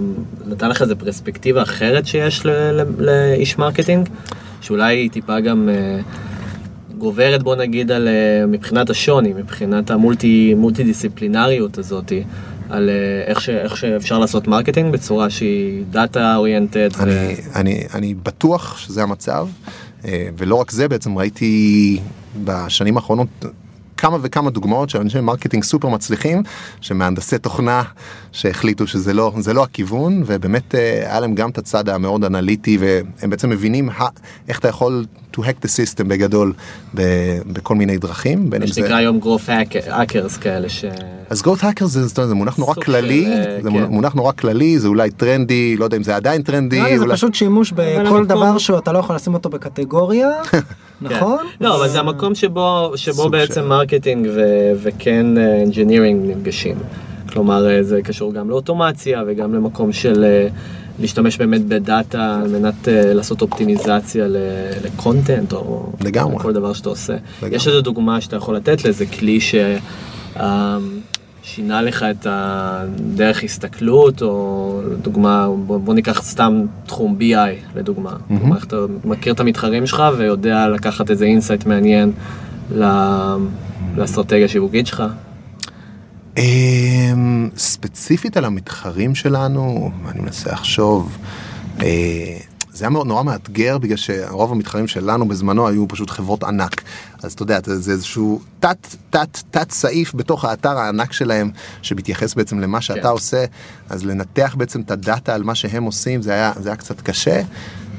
[0.47, 4.09] נתן לך איזה פרספקטיבה אחרת שיש ל- ל- לאיש marketing?
[4.61, 6.01] שאולי היא טיפה גם אה,
[6.99, 12.23] גוברת בוא נגיד על אה, מבחינת השוני, מבחינת המולטי מולטי דיסציפלינריות הזאתי,
[12.71, 12.95] על אה,
[13.27, 16.89] איך, ש, איך שאפשר לעשות marketing בצורה שהיא data oriented.
[17.01, 19.49] אני, אני, אני בטוח שזה המצב,
[20.05, 22.01] אה, ולא רק זה, בעצם ראיתי
[22.45, 23.29] בשנים האחרונות
[24.01, 26.43] כמה וכמה דוגמאות של אנשי marketing סופר מצליחים,
[26.81, 27.83] שמהנדסי תוכנה
[28.33, 32.79] שהחליטו שזה לא, זה לא הכיוון, ובאמת אה, היה להם גם את הצד המאוד אנליטי,
[32.81, 34.09] והם בעצם מבינים ה-
[34.49, 35.05] איך אתה יכול
[35.37, 36.53] to hack the system בגדול
[36.95, 37.03] ב-
[37.47, 38.51] בכל מיני דרכים.
[38.61, 39.49] מה שנקרא היום growth
[39.89, 40.85] hackers כאלה ש...
[41.31, 43.85] אז growth hacker זה, זה, זה מונח נורא כללי, של, אה, זה כן.
[43.85, 47.05] מונח נורא כללי, זה אולי טרנדי, לא יודע אם זה עדיין טרנדי, נראה לי זה
[47.05, 47.15] אולי...
[47.17, 50.29] פשוט שימוש בכל דבר שאתה לא יכול לשים אותו בקטגוריה.
[51.03, 51.39] נכון?
[51.61, 54.29] לא, אבל זה המקום שבו, שבו בעצם marketing
[54.83, 55.27] וכן
[55.63, 56.77] engineering נפגשים.
[57.33, 60.49] כלומר, אה, זה קשור גם לאוטומציה וגם למקום של אה,
[60.99, 64.37] להשתמש באמת בדאטה על מנת אה, לעשות אופטימיזציה ל-
[64.85, 66.39] ל content או לגמרי.
[66.39, 67.13] כל דבר שאתה עושה.
[67.43, 67.57] לגמרי.
[67.57, 69.55] יש איזו דוגמה שאתה יכול לתת לאיזה כלי ש...
[71.43, 77.35] שינה לך את הדרך הסתכלות, או דוגמה, בוא, בוא ניקח סתם תחום BI
[77.79, 78.17] לדוגמה.
[78.29, 82.13] כלומר, איך אתה מכיר את המתחרים שלך ויודע לקחת איזה insight מעניין
[82.75, 83.37] ל-
[83.97, 85.03] לאסטרטגיה השיווקית שלך.
[86.39, 91.19] אמ, ספציפית על המתחרים שלנו, אני מנסה לחשוב,
[91.83, 91.87] אה,
[92.81, 96.83] זה היה נורא מאתגר בגלל שרוב המתחרים שלנו בזמנו היו פשוט חברות ענק.
[97.23, 101.51] אז אתה יודע, זה איזשהו תת תת תת סעיף בתוך האתר הענק שלהם
[101.83, 103.09] שמתייחס בעצם למה שאתה כן.
[103.09, 103.45] עושה,
[103.89, 107.43] אז לנתח בעצם את הדאטה על מה שהם עושים זה היה, זה היה קצת קשה.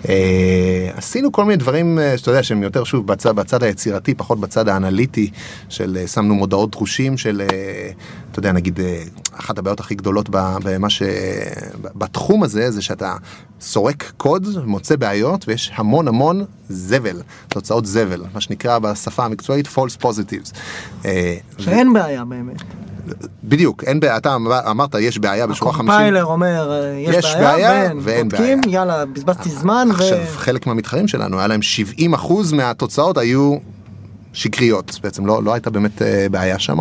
[0.10, 4.40] אה, עשינו כל מיני דברים אה, שאתה יודע שהם יותר שוב בצד, בצד היצירתי פחות
[4.40, 5.30] בצד האנליטי
[5.70, 7.92] של אה, שמנו מודעות דרושים של אה,
[8.32, 9.04] אתה יודע נגיד אה,
[9.40, 11.02] אחת הבעיות הכי גדולות במה ש...
[11.96, 13.16] בתחום הזה זה שאתה
[13.62, 20.04] סורק קוד מוצא בעיות ויש המון המון זבל תוצאות זבל מה שנקרא בשפה המקצועית false
[20.04, 20.52] positives.
[21.06, 22.62] אה, שאין בעיה באמת.
[23.44, 25.90] בדיוק אין בעיה אתה אמר- אמרת יש בעיה בשורה 50.
[25.90, 28.74] הקומפיילר אומר אה, יש יש בעיה בעיה ואין, ואין בודקים, בעיה.
[28.74, 29.94] יאללה בזבזתי זמן ו...
[29.94, 33.58] עכשיו חלק מהמתחרים שלנו היה להם 70 אחוז מהתוצאות היו
[34.34, 36.80] שקריות בעצם לא לא הייתה באמת אה, בעיה שם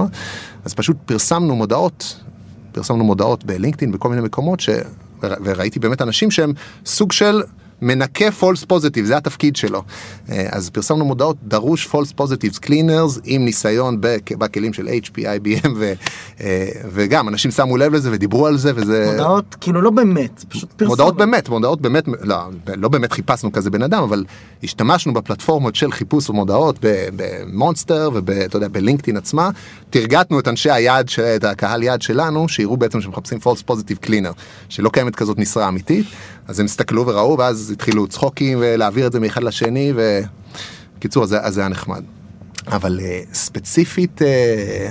[0.65, 2.21] אז פשוט פרסמנו מודעות
[2.73, 4.69] פרסמנו מודעות בלינקדאין בכל מיני מקומות ש...
[5.23, 6.53] ור- וראיתי באמת אנשים שהם
[6.87, 7.43] סוג של
[7.83, 9.83] מנקה false positive זה התפקיד שלו.
[10.31, 15.69] אה, אז פרסמנו מודעות דרוש false positives cleaners עם ניסיון בכ- בכלים של HP, IBM
[15.77, 15.93] ו,
[16.41, 20.73] אה, וגם אנשים שמו לב לזה ודיברו על זה וזה מודעות כאילו לא באמת, פשוט
[20.73, 20.89] פרסומת.
[20.91, 22.37] מודעות באמת, מודעות באמת, לא,
[22.77, 24.25] לא באמת חיפשנו כזה בן אדם, אבל
[24.65, 26.79] השתמשנו בפלטפורמות של חיפוש ומודעות
[27.17, 29.51] במונסטר ואתה יודע, בלינקדאין עצמה,
[29.91, 34.33] תרגטנו את אנשי היעד, של- את הקהל יעד שלנו, שיראו בעצם שמחפשים false positive cleaner,
[34.69, 36.07] שלא קיימת כזאת משרה אמיתית,
[36.49, 39.93] אז הם הסתכלו וראו, ואז התחילו צחוקים ולהעביר את זה מאחד לשני,
[40.99, 42.03] וקיצור, אז זה- אז זה היה נחמד.
[42.67, 44.91] אבל אה, ספציפית, אה,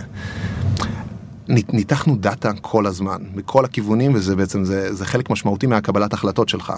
[1.48, 6.50] נית- ניתחנו data כל הזמן, מכל הכיוונים, וזה בעצם, זה, זה חלק משמעותי מהקבלת החלטות
[6.50, 6.74] שלך.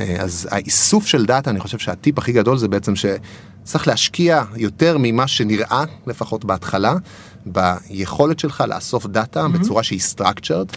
[0.00, 4.96] אה, אז האיסוף של data, אני חושב שהטיפ הכי גדול זה בעצם שצריך להשקיע יותר
[5.00, 6.94] ממה שנראה, לפחות בהתחלה,
[7.46, 9.48] ביכולת שלך לאסוף data mm-hmm.
[9.48, 10.76] בצורה שהיא structured,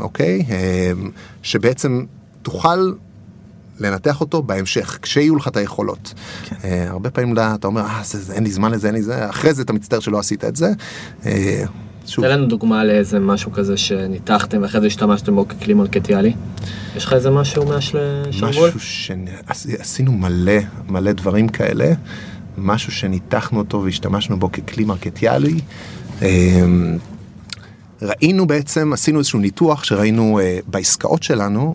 [0.00, 0.44] אוקיי?
[1.42, 2.04] שבעצם
[2.42, 2.92] תוכל
[3.80, 6.14] לנתח אותו בהמשך, כשיהיו לך את היכולות.
[6.44, 6.56] כן.
[6.56, 9.02] Uh, הרבה פעמים אתה אתה אומר, אה, זה, זה, אין לי זמן לזה, אין לי
[9.02, 10.72] זה, אחרי זה אתה מצטער שלא עשית את זה.
[11.22, 11.26] Uh,
[12.06, 16.34] שוב, תן לנו דוגמה לאיזה משהו כזה שניתחתם ואחרי זה השתמשתם בו ככלי מרקטיאלי.
[16.96, 18.68] יש לך איזה משהו מהשרוול?
[18.68, 20.58] משהו שעשינו מלא,
[20.88, 21.92] מלא דברים כאלה,
[22.58, 25.60] משהו שניתחנו אותו והשתמשנו בו ככלי מרקטיאלי.
[26.20, 26.24] Uh,
[28.02, 31.74] ראינו בעצם, עשינו איזשהו ניתוח שראינו uh, בעסקאות שלנו,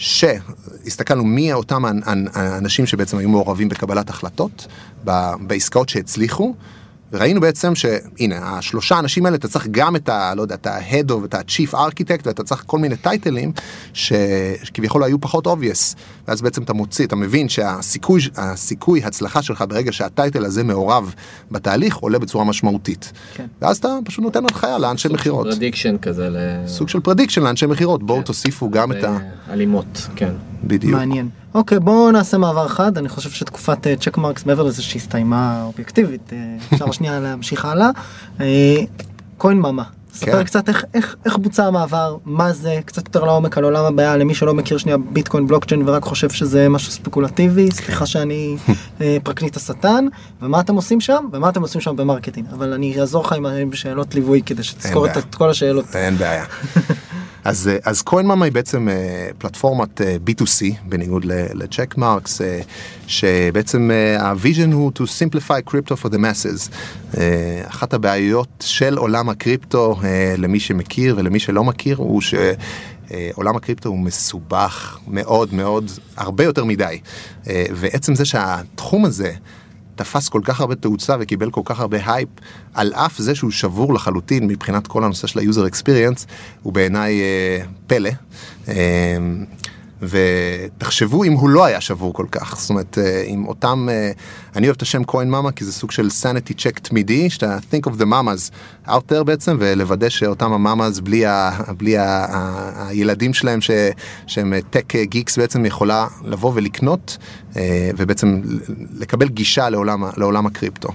[0.00, 4.66] שהסתכלנו מי אותם האנ- האנ- האנשים שבעצם היו מעורבים בקבלת החלטות,
[5.40, 6.54] בעסקאות שהצליחו.
[7.12, 10.34] וראינו בעצם שהנה השלושה אנשים האלה אתה צריך גם את ה...
[10.34, 13.52] לא יודע, את ה-Head of, את ה-Chief Architect ואתה צריך כל מיני טייטלים
[13.92, 14.12] ש-
[14.62, 15.96] שכביכול היו פחות obvious
[16.28, 21.14] ואז בעצם אתה מוציא, אתה מבין שהסיכוי הסיכוי הצלחה שלך ברגע שהטייטל הזה מעורב
[21.50, 23.12] בתהליך עולה בצורה משמעותית.
[23.34, 23.46] כן.
[23.62, 25.46] ואז אתה פשוט נותן הנחיה לאנשי מכירות.
[25.46, 26.36] prediction כזה ל...
[26.66, 28.24] סוג של prediction לאנשי מכירות בואו כן.
[28.24, 29.18] תוסיפו גם את ה...
[29.50, 30.32] אלימות, כן.
[30.64, 30.92] בדיוק.
[30.92, 31.28] מעניין.
[31.54, 36.56] אוקיי, בואו נעשה מעבר אחד, אני חושב שתקופת צ'ק מרקס מעבר לזה שהסתיימה אובייקטיבית, אה,
[36.72, 37.90] אפשר שנייה להמשיך הלאה.
[39.38, 39.84] Coinmama,
[40.14, 40.44] ספר כן.
[40.44, 44.34] קצת איך, איך, איך בוצע המעבר, מה זה, קצת יותר לעומק על עולם הבעיה, למי
[44.34, 48.56] שלא מכיר שנייה ביטקוין בלוקצ'יין ורק חושב שזה משהו ספקולטיבי, סליחה שאני
[49.00, 50.06] אה, פרקליט השטן,
[50.42, 53.72] ומה אתם עושים שם, ומה אתם עושים שם ב marketing, אבל אני אעזור לך עם
[53.72, 55.06] שאלות ליווי כדי שתזכור.
[55.06, 55.96] את כל השאלות.
[55.96, 56.44] אין בעיה.
[57.44, 61.24] אז אה, אז Coinmama היא בעצם אה, פלטפורמת אה, B2C בניגוד
[61.54, 62.40] לצ'ק מרקס
[63.06, 66.70] שבעצם ה vision הוא to simplify crypto for the masses.
[67.64, 69.96] אחת הבעיות של עולם הקריפטו
[70.38, 72.34] למי שמכיר ולמי שלא מכיר הוא ש...
[73.34, 77.00] עולם הקריפטו הוא מסובך מאוד מאוד, הרבה יותר מדי.
[77.46, 79.32] ועצם זה שהתחום הזה
[80.00, 82.28] תפס כל כך הרבה תאוצה וקיבל כל כך הרבה הייפ,
[82.74, 86.24] על אף זה שהוא שבור לחלוטין מבחינת כל הנושא של ה-user experience,
[86.62, 88.10] הוא בעיניי אה, פלא.
[88.68, 88.74] אה,
[90.02, 94.10] ותחשבו אם הוא לא היה שבור כל כך, זאת אומרת, אה, עם אותם, אה,
[94.56, 97.92] אני אוהב את השם Coinmama כי זה סוג של sanity check תמידי, שאתה, think of
[98.00, 98.50] the mamas
[98.88, 103.70] out there בעצם, ולוודא שאותם ה mamas בלי, ה, בלי ה, ה, הילדים שלהם ש,
[104.26, 107.18] שהם tech geeks בעצם יכולה לבוא ולקנות,
[107.56, 108.40] אה, ובעצם
[108.98, 110.88] לקבל גישה לעולם, ה- לעולם הקריפטו.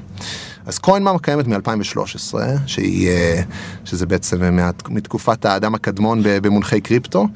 [0.65, 2.33] אז מאמה קיימת מ-2013,
[2.65, 3.41] שהיא, אה,
[3.85, 7.27] שזה בעצם מתקופת האדם הקדמון במונחי קריפטו.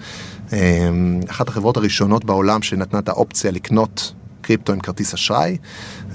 [0.53, 0.89] אה,
[1.29, 5.57] אחת החברות הראשונות בעולם שנתנה את האופציה לקנות קריפטו עם כרטיס אשראי.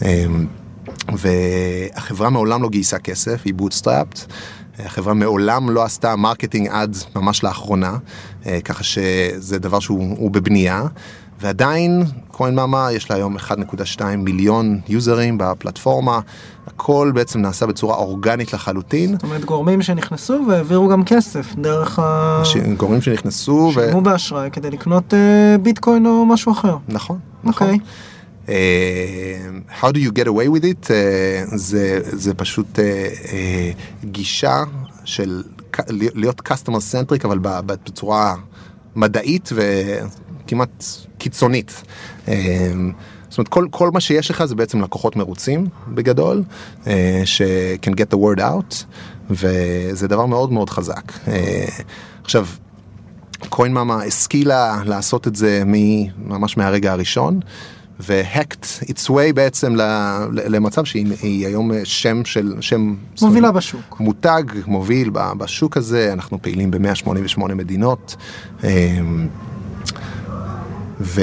[0.03, 0.25] אה,
[1.12, 4.21] והחברה מעולם לא גייסה כסף, היא bootstrapped.
[4.79, 7.97] החברה מעולם לא עשתה marketing עד ממש לאחרונה,
[8.47, 10.83] אה, ככה שזה דבר שהוא הוא בבנייה.
[11.40, 16.20] ועדיין, Coinmama יש לה היום 1.2 מיליון יוזרים בפלטפורמה,
[16.66, 19.12] הכל בעצם נעשה בצורה אורגנית לחלוטין.
[19.12, 22.40] זאת אומרת גורמים שנכנסו והעבירו גם כסף דרך ה...
[22.44, 23.72] ש- גורמים שנכנסו, ו...
[23.72, 25.18] שילמו באשראי כדי לקנות אה,
[25.62, 26.77] ביטקוין או משהו אחר.
[26.88, 27.66] נכון, נכון.
[27.66, 27.79] אוקיי.
[28.48, 29.38] אה,
[29.81, 30.90] How do you get away with it?
[30.90, 32.85] אה, זה, זה פשוט אה,
[33.33, 33.70] אה,
[34.05, 34.62] גישה
[35.05, 35.42] של
[35.98, 38.35] להיות customer centric אבל בצורה
[38.96, 40.85] מדעית וכמעט
[41.18, 41.83] קיצונית.
[42.29, 42.35] אה,
[43.35, 46.42] זאת אומרת כל, כל מה שיש לך זה בעצם לקוחות מרוצים בגדול,
[46.87, 47.42] אה, ש-
[47.87, 48.85] can get the word out
[49.31, 51.12] וזה דבר מאוד מאוד חזק.
[51.29, 51.64] אה,
[52.25, 52.47] עכשיו
[53.49, 55.62] קוין מאמה השכילה לעשות את זה
[56.18, 57.40] ממש מהרגע הראשון.
[58.01, 59.75] ו hacked its way בעצם
[60.33, 63.97] למצב שהיא היא היום שם של שם מובילה בשוק.
[64.01, 68.16] מותג מוביל בשוק הזה אנחנו פעילים ב-188 מדינות.
[71.05, 71.21] ו...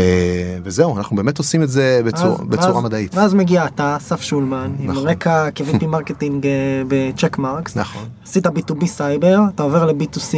[0.64, 2.30] וזהו אנחנו באמת עושים את זה בצור...
[2.40, 3.16] ואז- בצורה ואז- מדעית.
[3.16, 5.08] ואז מגיע אתה, אסף שולמן, עם נכון.
[5.08, 6.46] רקע כ-VP marketing
[6.88, 7.78] בצ'ק מרקס.
[7.78, 8.04] נכון.
[8.24, 10.36] עשית B2B סייבר, אתה עובר ל-B2C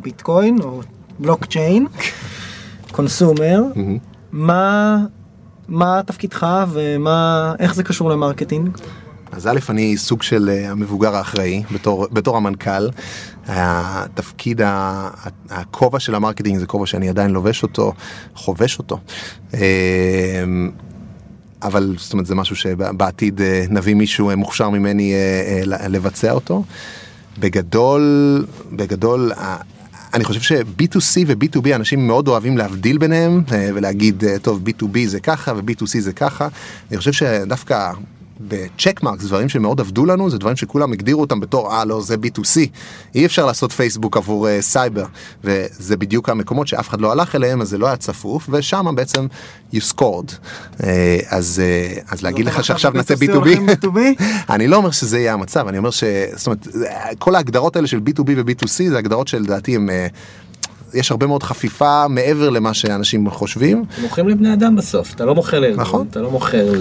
[0.00, 0.80] ביטקוין או
[1.18, 1.86] בלוקצ'יין,
[2.92, 3.62] consumer.
[4.32, 4.98] מה...
[5.68, 8.68] מה תפקידך ומה איך זה קשור ל marketing?
[9.36, 12.88] אז א', אני סוג של אה, המבוגר האחראי בתור, בתור המנכ"ל.
[13.48, 14.60] התפקיד,
[15.50, 17.92] הכובע של ה marketing זה כובע שאני עדיין לובש אותו,
[18.34, 18.98] חובש אותו.
[19.54, 19.60] אה,
[21.62, 25.14] אבל זאת אומרת זה משהו שבעתיד אה, נביא מישהו אה, מוכשר ממני
[25.66, 26.64] לבצע אותו.
[27.38, 29.32] בגדול, בגדול,
[30.14, 36.00] אני חושב ש-B2C ו-B2B אנשים מאוד אוהבים להבדיל ביניהם ולהגיד טוב B2B זה ככה ו-B2C
[36.00, 36.48] זה ככה.
[36.90, 37.92] אני חושב שדווקא
[38.40, 42.14] בצ'ק מרקס דברים שמאוד עבדו לנו זה דברים שכולם הגדירו אותם בתור אה לא זה
[42.14, 42.60] B2C
[43.14, 45.04] אי אפשר לעשות פייסבוק עבור אה, סייבר
[45.44, 49.26] וזה בדיוק המקומות שאף אחד לא הלך אליהם אז זה לא היה צפוף ושם בעצם
[49.74, 50.32] you scored
[50.84, 53.98] אה, אז אה, אז להגיד לך שעכשיו נעשה B2C B2B הולכים B2B?
[54.50, 56.04] אני לא אומר שזה יהיה המצב אני אומר ש...
[56.34, 56.66] זאת אומרת
[57.18, 59.90] כל ההגדרות האלה של B2B ו-B2C זה הגדרות שלדעתי הם.
[59.90, 60.06] אה,
[60.94, 63.84] יש הרבה מאוד חפיפה מעבר למה שאנשים חושבים.
[64.02, 66.06] מוכרים לבני אדם בסוף, אתה לא מוכר לארגון, נכון.
[66.10, 66.72] אתה לא מוכר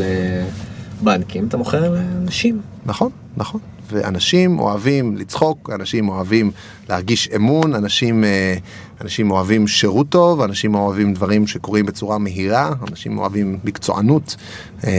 [1.01, 2.61] לבנקים, אתה מוכר לאנשים.
[2.85, 3.59] נכון, נכון.
[3.91, 6.51] ואנשים אוהבים לצחוק, אנשים אוהבים
[6.89, 8.55] להרגיש אמון, אנשים, אה,
[9.01, 14.35] אנשים אוהבים שירות טוב, אנשים אוהבים דברים שקורים בצורה מהירה, אנשים אוהבים מקצוענות.
[14.83, 14.91] אה,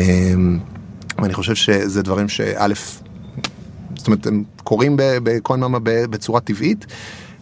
[1.19, 2.67] ואני חושב שזה דברים שא',
[3.97, 6.87] זאת אומרת, הם קורים ב- ב Coinmama ב- בצורה טבעית.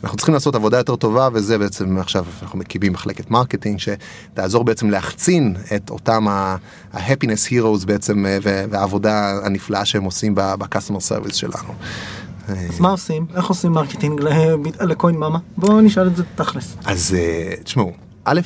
[0.05, 4.91] אנחנו צריכים לעשות עבודה יותר טובה וזה בעצם עכשיו אנחנו מקימים מחלקת marketing שתעזור בעצם
[4.91, 11.75] להחצין את אותם ה-happiness heroes בעצם אה, והעבודה הנפלאה שהם עושים ב-customer service שלנו.
[12.49, 13.27] אז מה עושים?
[13.37, 14.21] איך עושים marketing
[14.81, 15.39] ל Coinmama?
[15.57, 16.77] בואו נשאל את זה תכלס.
[16.85, 17.93] אז אה, תשמעו,
[18.25, 18.41] א',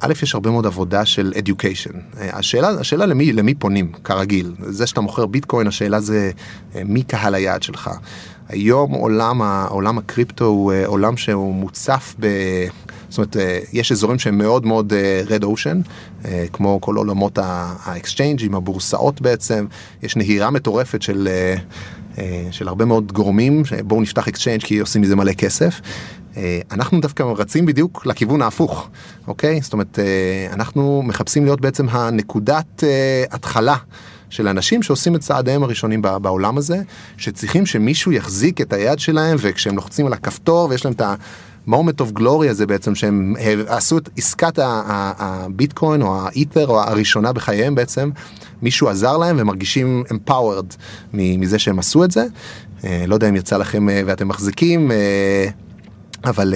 [0.00, 1.96] א', יש הרבה מאוד עבודה של education.
[2.20, 4.54] אה, השאלה, השאלה למי, למי פונים, כרגיל.
[4.60, 6.30] זה שאתה מוכר ביטקוין, השאלה זה
[6.84, 7.90] מי קהל היעד שלך.
[8.50, 12.26] היום עולם, עולם הקריפטו הוא אה, עולם שהוא מוצף ב...
[13.08, 14.92] זאת אומרת, אה, יש אזורים שהם מאוד מאוד
[15.42, 15.88] ocean,
[16.24, 19.66] אה, כמו כל עולמות האקסצ'יינג'ים, הבורסאות בעצם,
[20.02, 21.28] יש נהירה מטורפת של,
[22.50, 25.80] של הרבה מאוד גורמים, בואו נפתח exchange כי עושים מזה מלא כסף.
[26.70, 28.88] אנחנו דווקא רצים בדיוק לכיוון ההפוך,
[29.26, 29.60] אוקיי?
[29.60, 29.98] זאת אומרת,
[30.52, 32.84] אנחנו מחפשים להיות בעצם הנקודת
[33.30, 33.76] התחלה.
[34.30, 36.82] של אנשים שעושים את צעדיהם הראשונים בעולם הזה,
[37.16, 42.18] שצריכים שמישהו יחזיק את היד שלהם וכשהם לוחצים על הכפתור ויש להם את ה-moment of
[42.18, 43.34] glory הזה בעצם שהם
[43.66, 48.10] עשו את עסקת ה- ה- הביטקוין או האית'ר או הראשונה בחייהם בעצם,
[48.62, 50.76] מישהו עזר להם והם מרגישים empowered
[51.14, 52.24] מזה שהם עשו את זה.
[52.84, 54.90] אה, לא יודע אם יצא לכם אה, ואתם מחזיקים.
[54.90, 55.48] אה,
[56.24, 56.54] אבל,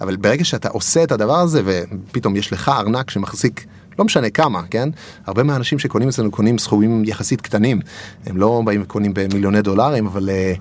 [0.00, 3.66] אבל ברגע שאתה עושה את הדבר הזה ופתאום יש לך ארנק שמחזיק
[3.98, 4.88] לא משנה כמה, כן?
[5.26, 7.80] הרבה מהאנשים שקונים אצלנו קונים סכומים יחסית קטנים.
[8.26, 10.54] הם לא באים וקונים במיליוני דולרים, אבל, אה,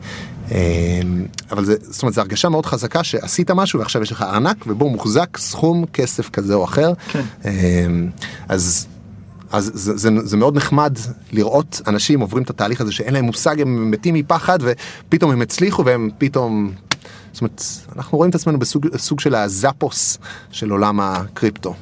[0.51, 1.01] אה,
[1.51, 4.89] אבל זה, זאת אומרת, זו הרגשה מאוד חזקה שעשית משהו ועכשיו יש לך ארנק ובו
[4.89, 6.93] מוחזק סכום כסף כזה או אחר.
[7.11, 7.21] כן.
[7.45, 7.51] אה,
[8.49, 8.87] אז
[9.53, 10.97] אז זה, זה, זה מאוד נחמד
[11.31, 15.85] לראות אנשים עוברים את התהליך הזה שאין להם מושג, הם מתים מפחד ופתאום הם הצליחו
[15.85, 16.71] והם פתאום...
[17.33, 17.63] זאת אומרת,
[17.95, 20.17] אנחנו רואים את עצמנו בסוג סוג של הזאפוס
[20.51, 21.75] של עולם הקריפטו.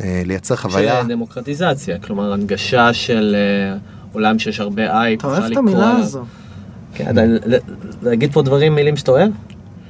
[0.00, 1.02] אה, לייצר חוויה...
[1.02, 3.76] של דמוקרטיזציה, כלומר הנגשה של אה,
[4.12, 5.20] עולם שיש הרבה אייפ.
[5.20, 6.24] אתה אוהב את המילה הזו?
[6.94, 7.14] כן,
[8.02, 9.30] להגיד פה דברים, מילים שאתה אוהב?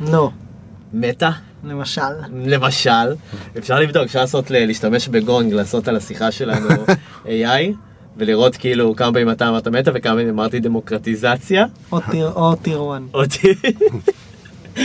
[0.00, 0.30] לא.
[0.92, 1.30] מטה,
[1.64, 2.00] למשל.
[2.46, 3.14] למשל,
[3.58, 6.68] אפשר לבדוק, אפשר לעשות, להשתמש בגונג, לעשות על השיחה שלנו
[7.24, 7.74] AI,
[8.16, 11.66] ולראות כאילו כמה פעמים אתה אמרת מטה וכמה פעמים אמרתי דמוקרטיזציה.
[13.14, 13.54] או טיר
[14.74, 14.84] 1.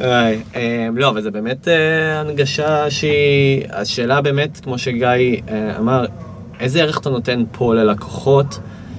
[0.00, 5.08] אמ, לא, אבל זה באמת אה, הנגשה שהיא, השאלה באמת, כמו שגיא
[5.48, 6.06] אה, אמר,
[6.60, 8.58] איזה ערך אתה נותן פה ללקוחות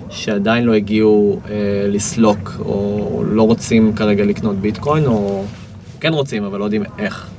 [0.09, 1.53] שעדיין לא הגיעו אה,
[1.87, 5.43] לסלוק, או לא רוצים כרגע לקנות ביטקוין, או
[5.99, 7.29] כן רוצים, אבל לא יודעים איך.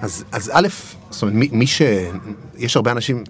[0.00, 0.68] אז א',
[1.18, 1.82] זאת אומרת, מי, מי ש...
[2.58, 3.24] יש הרבה אנשים,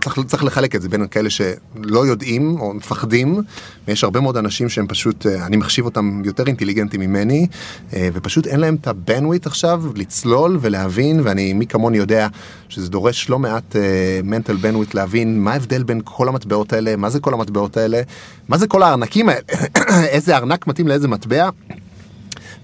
[0.00, 3.42] צריך, צריך לחלק את זה בין כאלה שלא יודעים או מפחדים,
[3.88, 7.46] ויש הרבה מאוד אנשים שהם פשוט, אה, אני מחשיב אותם יותר אינטליגנטים ממני,
[7.92, 12.28] אה, ופשוט אין להם את הבנוויט עכשיו לצלול ולהבין, ואני, מי כמוני יודע
[12.68, 13.76] שזה דורש לא מעט
[14.24, 18.02] מנטל uh, בנוויט להבין מה ההבדל בין כל המטבעות האלה, מה זה כל המטבעות האלה,
[18.48, 19.40] מה זה כל הארנקים האלה,
[20.14, 21.48] איזה ארנק מתאים לאיזה מטבע.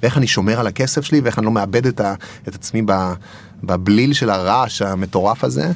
[0.03, 2.15] ואיך אני שומר על הכסף שלי ואיך אני לא מאבד את, ה,
[2.49, 2.93] את עצמי ב,
[3.65, 5.71] בבליל של הרעש המטורף הזה.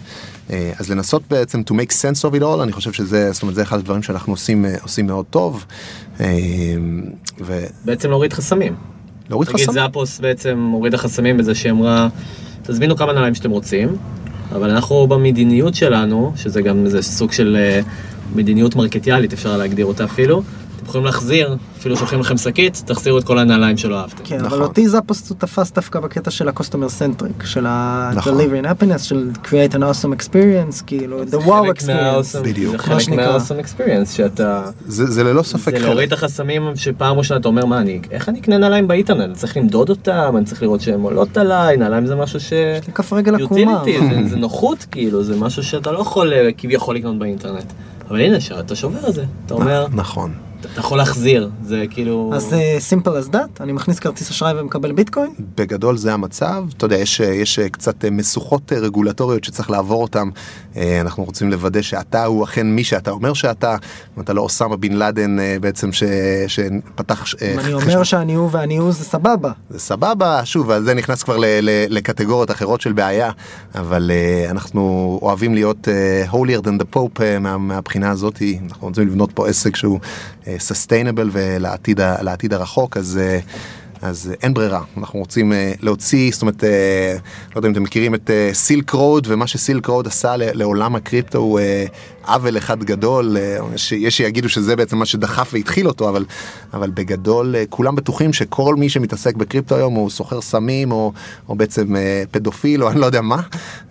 [0.51, 3.55] אה, אז לנסות בעצם to make sense of it all, אני חושב שזה, זאת אומרת,
[3.55, 5.65] זה אחד הדברים שאנחנו עושים, אה, עושים מאוד טוב.
[6.21, 6.27] אה,
[7.85, 8.75] בעצם להוריד חסמים.
[9.29, 9.73] ולהוריד נגיד חסם.
[9.73, 12.09] זאפוס בעצם הורידה חסמים בזה שהיא אמרה,
[12.63, 13.97] תזמינו כמה נעליים שאתם רוצים,
[14.53, 17.57] אבל אנחנו במדיניות שלנו, שזה גם איזה סוג של
[18.35, 20.43] מדיניות מרקטיאלית, אפשר להגדיר אותה אפילו,
[20.83, 24.23] אתם יכולים להחזיר, אפילו שולחים לכם שקית, תחזירו את כל הנעליים שלא אהבתם.
[24.25, 24.47] כן, נכון.
[24.59, 27.67] אבל אותי זאפוס הוא תפס דווקא בקטע של ה-customer centric, של
[28.15, 28.35] נכון.
[28.41, 32.43] ה-delivery and happiness, של create an awesome experience, כאילו, the זה wow חלק experience.
[32.45, 32.73] בדיוק.
[32.73, 33.09] זה חלק.
[33.09, 34.63] מה-awesome experience, שאתה...
[34.87, 38.29] זה, זה ללא ספק זה להוריד את החסמים שפעם ראשונה אתה אומר, מה אני, איך
[38.29, 39.21] אני אקנה נעליים באינטרנט?
[39.25, 42.53] אני צריך למדוד אותם, אני צריך לראות שהן עולות עליי, נעליים זה משהו ש...
[42.53, 43.83] יש לי כף רגל עקומה.
[43.85, 47.73] זה- זה נוחות כאילו, זה משהו שאתה לא יכול אה, כביכול לקנות באינטרנט.
[48.11, 50.33] אבל הנה, אתה שובר את זה, אתה אומר, נכון.
[50.73, 52.31] אתה יכול להחזיר, זה כאילו...
[52.35, 55.31] אז אה, simple as that, אני מכניס כרטיס אשראי ומקבל ביטקוין?
[55.57, 60.31] בגדול זה המצב, אתה יודע, יש, יש קצת משוכות רגולטוריות שצריך לעבור אותם,
[60.77, 63.77] אה, אנחנו רוצים לוודא שאתה הוא אכן מי שאתה אומר שאתה,
[64.17, 66.03] אם אתה לא אוסמה בן לאדן אה, בעצם ש,
[66.47, 67.25] שפתח...
[67.43, 69.53] אה, אם אני אומר שאני הוא ואני הוא זה סבבה.
[69.71, 73.31] זה סבבה, שוב, אז זה נכנס כבר ל- ל- לקטגוריות אחרות של בעיה,
[73.75, 74.11] אבל
[74.51, 75.89] אנחנו אוהבים להיות
[76.31, 79.99] holier than the pope מה, מהבחינה הזאת, אנחנו רוצים לבנות פה עסק שהוא
[80.45, 83.21] uh, sustainable ולעתיד הרחוק, אז...
[83.21, 87.17] Uh, אז אה, אין ברירה, אנחנו רוצים אה, להוציא, זאת אומרת, אה,
[87.55, 91.39] לא יודע אם אתם מכירים את Silk Road ומה ש Silk Road עשה לעולם הקריפטו
[91.39, 91.85] הוא אה,
[92.27, 93.59] עוול אחד גדול, אה,
[93.97, 96.25] יש שיגידו שזה בעצם מה שדחף והתחיל אותו, אבל,
[96.75, 101.13] אבל בגדול אה, כולם בטוחים שכל מי שמתעסק בקריפטו היום הוא סוחר סמים או,
[101.49, 103.41] או בעצם אה, פדופיל או אני לא יודע מה,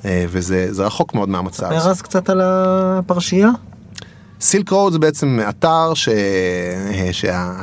[0.05, 1.67] אה, וזה זה רחוק מאוד מהמצב.
[1.79, 3.49] ספר אז קצת על הפרשייה.
[4.41, 6.09] סילק רוד זה בעצם אתר ש...
[7.11, 7.53] שה...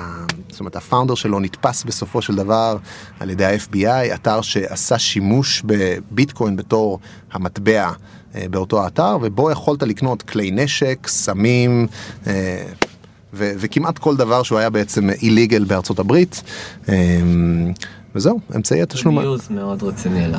[0.51, 2.76] זאת אומרת הפאונדר שלו נתפס בסופו של דבר
[3.20, 6.99] על ידי ה-FBI, אתר שעשה שימוש בביטקוין בתור
[7.33, 7.91] המטבע
[8.35, 11.87] אה, באותו האתר, ובו יכולת לקנות כלי נשק, סמים.
[12.26, 12.64] אה,
[13.35, 16.43] ו- וכמעט כל דבר שהוא היה בעצם איליגל בארצות הברית.
[16.89, 16.95] אה,
[18.14, 19.20] וזהו, אמצעי התשלום.
[19.20, 20.35] גיוס מאוד רציני ל...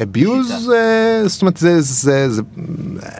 [0.00, 2.42] abuse, אה, זאת אומרת זה, זה, זה,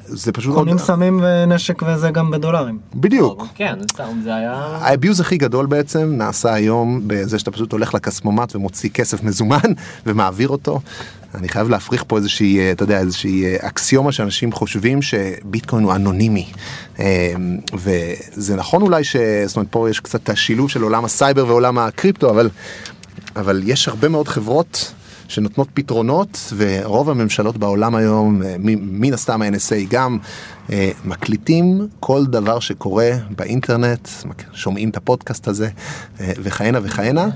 [0.04, 2.78] זה פשוט, קונים עוד- סמים ונשק וזה גם בדולרים.
[2.94, 3.46] בדיוק.
[3.54, 4.52] כן, סתם, זה היה...
[4.80, 9.58] האביוז הכי גדול בעצם נעשה היום בזה שאתה פשוט הולך לכספומט ומוציא כסף מזומן
[10.06, 10.80] ומעביר אותו.
[11.34, 15.92] אני חייב להפריך פה איזושהי, אה, אתה יודע, איזושהי אה, אקסיומה שאנשים חושבים שביטקוין הוא
[15.94, 16.46] אנונימי.
[17.74, 19.16] וזה נכון אולי ש...
[19.46, 22.48] זאת אומרת, פה יש קצת השילוב של עולם הסייבר ועולם הקריפטו, אבל,
[23.36, 24.92] אבל יש הרבה מאוד חברות
[25.30, 30.18] שנותנות פתרונות, ורוב הממשלות בעולם היום, אה, מן הסתם ה-NSA גם,
[31.04, 34.08] מקליטים כל דבר שקורה באינטרנט,
[34.52, 35.68] שומעים את הפודקאסט הזה,
[36.20, 37.28] אה, וכהנה וכהנה.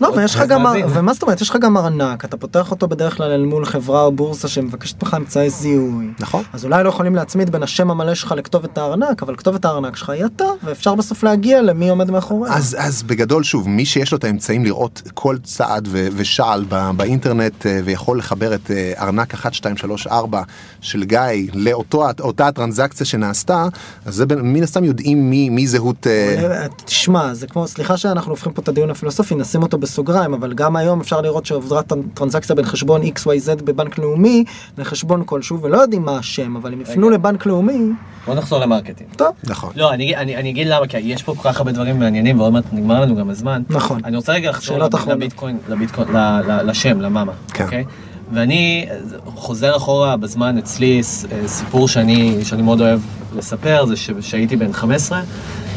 [0.00, 0.64] לא, ויש לך גם.
[0.88, 4.02] ומה זאת אומרת, יש לך גם ארנק, אתה פותח אותו בדרך כלל אל מול חברה
[4.02, 6.08] או בורסה שמבקשת ממך אמצעי זיהוי.
[6.20, 6.42] נכון.
[6.52, 10.10] אז אולי לא יכולים להצמיד בין השם המלא שלך לכתובת הארנק, אבל כתובת הארנק שלך
[10.10, 12.50] היא אתה, ואפשר בסוף להגיע למי עומד מאחורי.
[12.50, 16.64] אז, אז בגדול שוב, מי שיש לו את האמצעים לראות כל צעד ו- ושעל
[16.96, 20.42] באינטרנט אה, ויכול לחבר את אה, ארנק 1, 2, 3, 4
[20.80, 21.20] של גיא
[21.54, 23.66] לאותה הטרנזקציה שנעשתה,
[24.06, 26.06] אז זה בין- מן הסתם יודעים מי, מי זהות...
[26.06, 30.34] אה, אה, תשמע, זה כמו, סליחה שאנחנו הופכים פה את הדיון הפילוסופי, נשים אותו בסוגריים,
[30.34, 34.44] אבל גם היום אפשר לראות שעוברה טר- טרנזקציה בין חשבון XYZ בבנק לאומי
[34.78, 37.10] לחשבון כלשהו, ולא יודעים מה השם, אבל אם יפנו.
[37.10, 37.78] לבנק לאומי,
[38.26, 39.10] בוא נחזור ל marketing.
[39.16, 39.72] טוב, נכון.
[39.76, 42.52] לא, אני, אני, אני אגיד למה, כי יש פה כל כך הרבה דברים מעניינים ועוד
[42.52, 43.62] מעט נגמר לנו גם הזמן.
[43.70, 44.00] נכון.
[44.04, 44.78] אני רוצה רגע לחזור.
[45.08, 47.64] לביטקוין, לביטקוין, ל- ל- לשם, למאמא, כן.
[47.64, 47.84] אוקיי?
[48.32, 48.86] ואני
[49.34, 51.00] חוזר אחורה בזמן אצלי,
[51.32, 53.00] אה, סיפור שאני, שאני מאוד אוהב
[53.36, 55.20] לספר, זה שהייתי בן 15,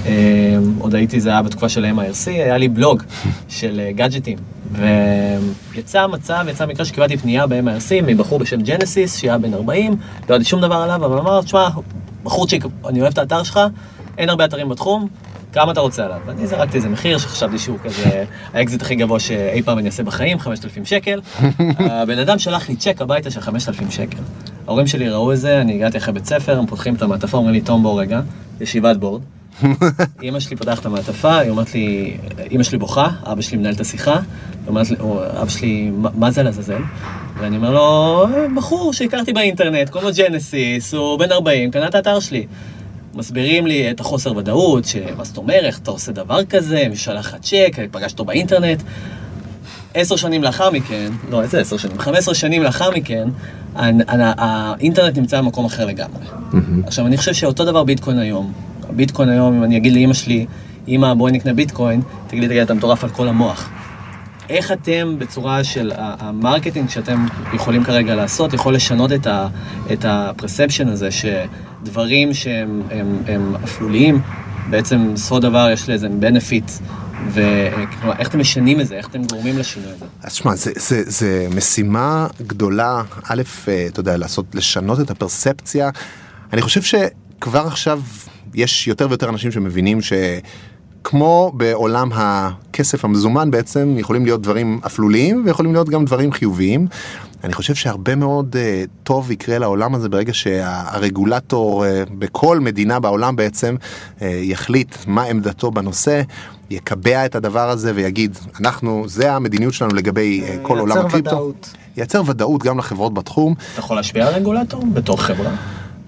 [0.05, 3.03] אה, עוד הייתי, זה היה בתקופה של MIRC, היה לי בלוג
[3.49, 4.37] של אה, גאדג'טים.
[4.71, 9.91] ויצא מצב, יצא מקרה שקיבלתי פנייה ב-MIRC מבחור בשם ג'נסיס, שהיה בן 40,
[10.29, 11.69] לא ידעתי שום דבר עליו, אבל אמר, תשמע,
[12.23, 13.59] בחורצ'יק, אני אוהב את האתר שלך,
[14.17, 15.07] אין הרבה אתרים בתחום,
[15.53, 16.17] כמה אתה רוצה עליו?
[16.25, 18.23] ואני זרקתי איזה מחיר שחשבתי שהוא כזה
[18.53, 21.21] האקזיט הכי גבוה שאי פעם אני אעשה בחיים, 5,000 שקל.
[21.79, 24.17] הבן אדם שלח לי צ'ק הביתה של 5,000 שקל.
[24.67, 27.53] ההורים שלי ראו את זה, אני הגעתי אחרי בית ספר, הם פותחים את המעטפה, אומרים
[27.55, 28.21] לי, תום בוא רגע,
[28.61, 29.21] ישיבת board.
[30.23, 32.17] אמא שלי פותחת את המעטפה, היא אומרת לי,
[32.51, 34.21] אמא שלי בוכה, אבא שלי מנהל את השיחה, היא
[34.67, 34.95] אומרת לי,
[35.41, 36.81] אבא שלי, "מה- מה זה לעזאזל?
[37.39, 38.25] ואני אומר לו,
[38.55, 42.45] בחור שהכרתי באינטרנט, קוראים לו ג'נסיס, הוא בן 40, קנה את האתר שלי.
[43.15, 47.27] מסבירים לי את החוסר ודאות, שמה זאת אומרת, איך אתה עושה דבר כזה, מי שלח
[47.27, 48.83] לך צ'ק, פגשת אותו באינטרנט.
[49.93, 51.99] עשר שנים לאחר מכן, לא, איזה עשר שנים?
[51.99, 53.29] 15 שנים לאחר מכן,
[53.75, 56.25] האינטרנט נמצא במקום אחר לגמרי.
[56.85, 58.53] עכשיו, אני חושב שאותו דבר ביטקוין היום.
[58.89, 60.45] הביטקוין היום, אם אני אגיד לאמא שלי,
[60.87, 63.69] אמא, בואי נקנה ביטקוין, תגיד לי, תגיד, אתה מטורף על כל המוח.
[64.49, 69.47] איך אתם, בצורה של ה marketing שאתם יכולים כרגע לעשות, יכול לשנות את, ה,
[69.93, 74.21] את ה perception הזה, שדברים שהם הם, הם אפלוליים,
[74.69, 76.83] בעצם בסופו דבר יש לזה benefit,
[77.27, 80.05] וכלומר, איך אתם משנים את זה, איך אתם גורמים לשינוי הזה?
[80.23, 80.51] אז שמע,
[81.05, 85.89] זה משימה גדולה, א', אה, אתה יודע, לעשות, לשנות את הפרספציה.
[86.53, 88.01] אני חושב שכבר עכשיו
[88.53, 90.01] יש יותר ויותר אנשים שמבינים
[90.99, 96.87] שכמו בעולם הכסף המזומן בעצם, יכולים להיות דברים אפלוליים ויכולים להיות גם דברים חיוביים.
[97.43, 101.87] אני חושב שהרבה מאוד uh, טוב יקרה לעולם הזה ברגע שהרגולטור uh,
[102.19, 103.75] בכל מדינה בעולם בעצם
[104.19, 106.21] uh, יחליט מה עמדתו בנושא,
[106.69, 111.35] יקבע את הדבר הזה ויגיד, אנחנו, זה המדיניות שלנו לגבי uh, כל עולם ייצר הקריפטו.
[111.35, 111.73] ודאות.
[111.97, 113.53] ייצר ודאות גם לחברות בתחום.
[113.73, 115.51] אתה יכול להשפיע על רגולטור בתור חברה?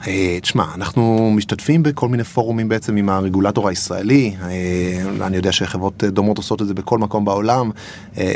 [0.08, 6.04] אה, תשמע, אנחנו משתתפים בכל מיני פורומים בעצם עם הרגולטור הישראלי, אה, אני יודע שחברות
[6.04, 7.72] דומות עושות את זה בכל מקום בעולם.
[8.18, 8.34] אה,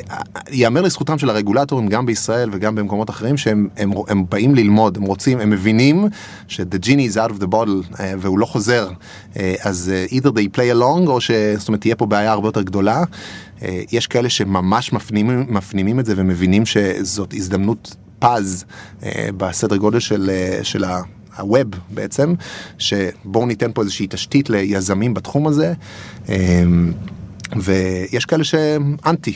[0.52, 5.04] ייאמר לזכותם של הרגולטורים גם בישראל וגם במקומות אחרים שהם הם, הם באים ללמוד, הם
[5.04, 6.08] רוצים, הם מבינים
[6.48, 8.90] ש-the genie is out of the bottle והוא לא חוזר,
[9.64, 11.32] אז either they play along או ש...
[11.58, 13.04] זאת אומרת תהיה פה בעיה הרבה יותר גדולה.
[13.92, 18.66] יש כאלה שממש מפנימים, מפנימים את זה ומבינים שזאת הזדמנות פז
[19.38, 20.30] בסדר גודל של,
[20.64, 21.02] של ה...
[21.38, 22.34] ה Web בעצם,
[22.78, 25.74] שבואו ניתן פה איזושהי תשתית ליזמים בתחום הזה,
[26.30, 26.92] אמ,
[27.56, 29.34] ויש כאלה שהם אנטי,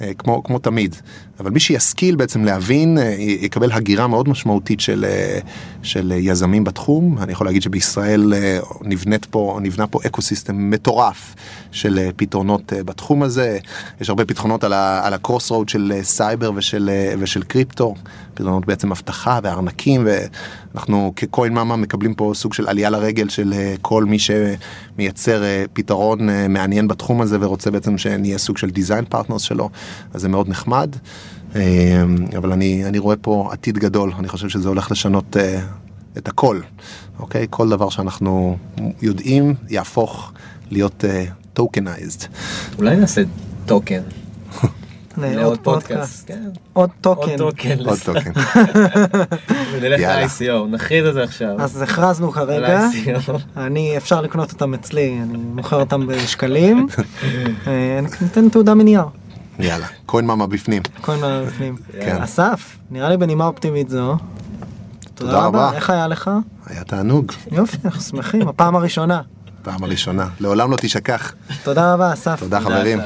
[0.00, 0.96] אה, כמו, כמו תמיד,
[1.40, 5.38] אבל מי שישכיל בעצם להבין, אה, יקבל הגירה מאוד משמעותית של, אה,
[5.82, 7.18] של יזמים בתחום.
[7.18, 8.34] אני יכול להגיד שבישראל
[8.82, 11.34] נבנית פה, נבנה פה ecosystem מטורף
[11.72, 13.58] של פתרונות בתחום הזה.
[14.00, 17.94] יש הרבה פתרונות על ה- על ה crossroad של סייבר ושל, ושל קריפטו,
[18.38, 23.74] פתרונות בעצם אבטחה וארנקים ואנחנו כ Coinmama מקבלים פה סוג של עלייה לרגל של אה,
[23.82, 29.04] כל מי שמייצר אה, פתרון אה, מעניין בתחום הזה ורוצה בעצם שנהיה סוג של design
[29.04, 29.70] partners שלו
[30.14, 30.96] אז זה מאוד נחמד.
[31.56, 31.60] אה,
[32.36, 35.36] אבל אני, אני רואה פה עתיד גדול אני חושב שזה הולך לשנות
[36.18, 36.60] את הכל
[37.18, 38.56] אוקיי כל דבר שאנחנו
[39.02, 40.32] יודעים יהפוך
[40.70, 41.04] להיות
[41.52, 42.26] tokenized.
[42.78, 43.22] אולי נעשה
[43.66, 44.02] טוקן.
[45.20, 46.28] לעוד לעוד פודקאסט.
[46.28, 46.42] כן.
[46.44, 47.36] עוד עוד טוקן.
[47.36, 47.78] טוקן.
[47.84, 48.30] עוד טוקן.
[49.72, 50.00] ונלך.
[50.00, 51.60] ל-ICO, נכריז את זה עכשיו.
[51.60, 52.86] אז הכרזנו כרגע.
[53.56, 56.86] אני, אפשר לקנות אותם אצלי, אני מוכר אותם בשקלים,
[57.66, 59.04] אה, ניתן תעודה מנייר,
[59.58, 60.82] יאללה Coinmama בפנים.
[61.00, 61.76] כל מה בפנים.
[62.00, 62.22] כן.
[62.22, 64.16] אסף, נראה לי בנימה אופטימית זו.
[65.14, 65.72] תודה תודה רבה.
[65.74, 66.30] איך היה לך?
[66.66, 69.20] היה תענוג יופי, אנחנו שמחים, הפעם הראשונה.
[69.62, 72.40] פעם הראשונה לעולם לא תשכח תודה רבה אסף.
[72.40, 72.98] תודה חברים.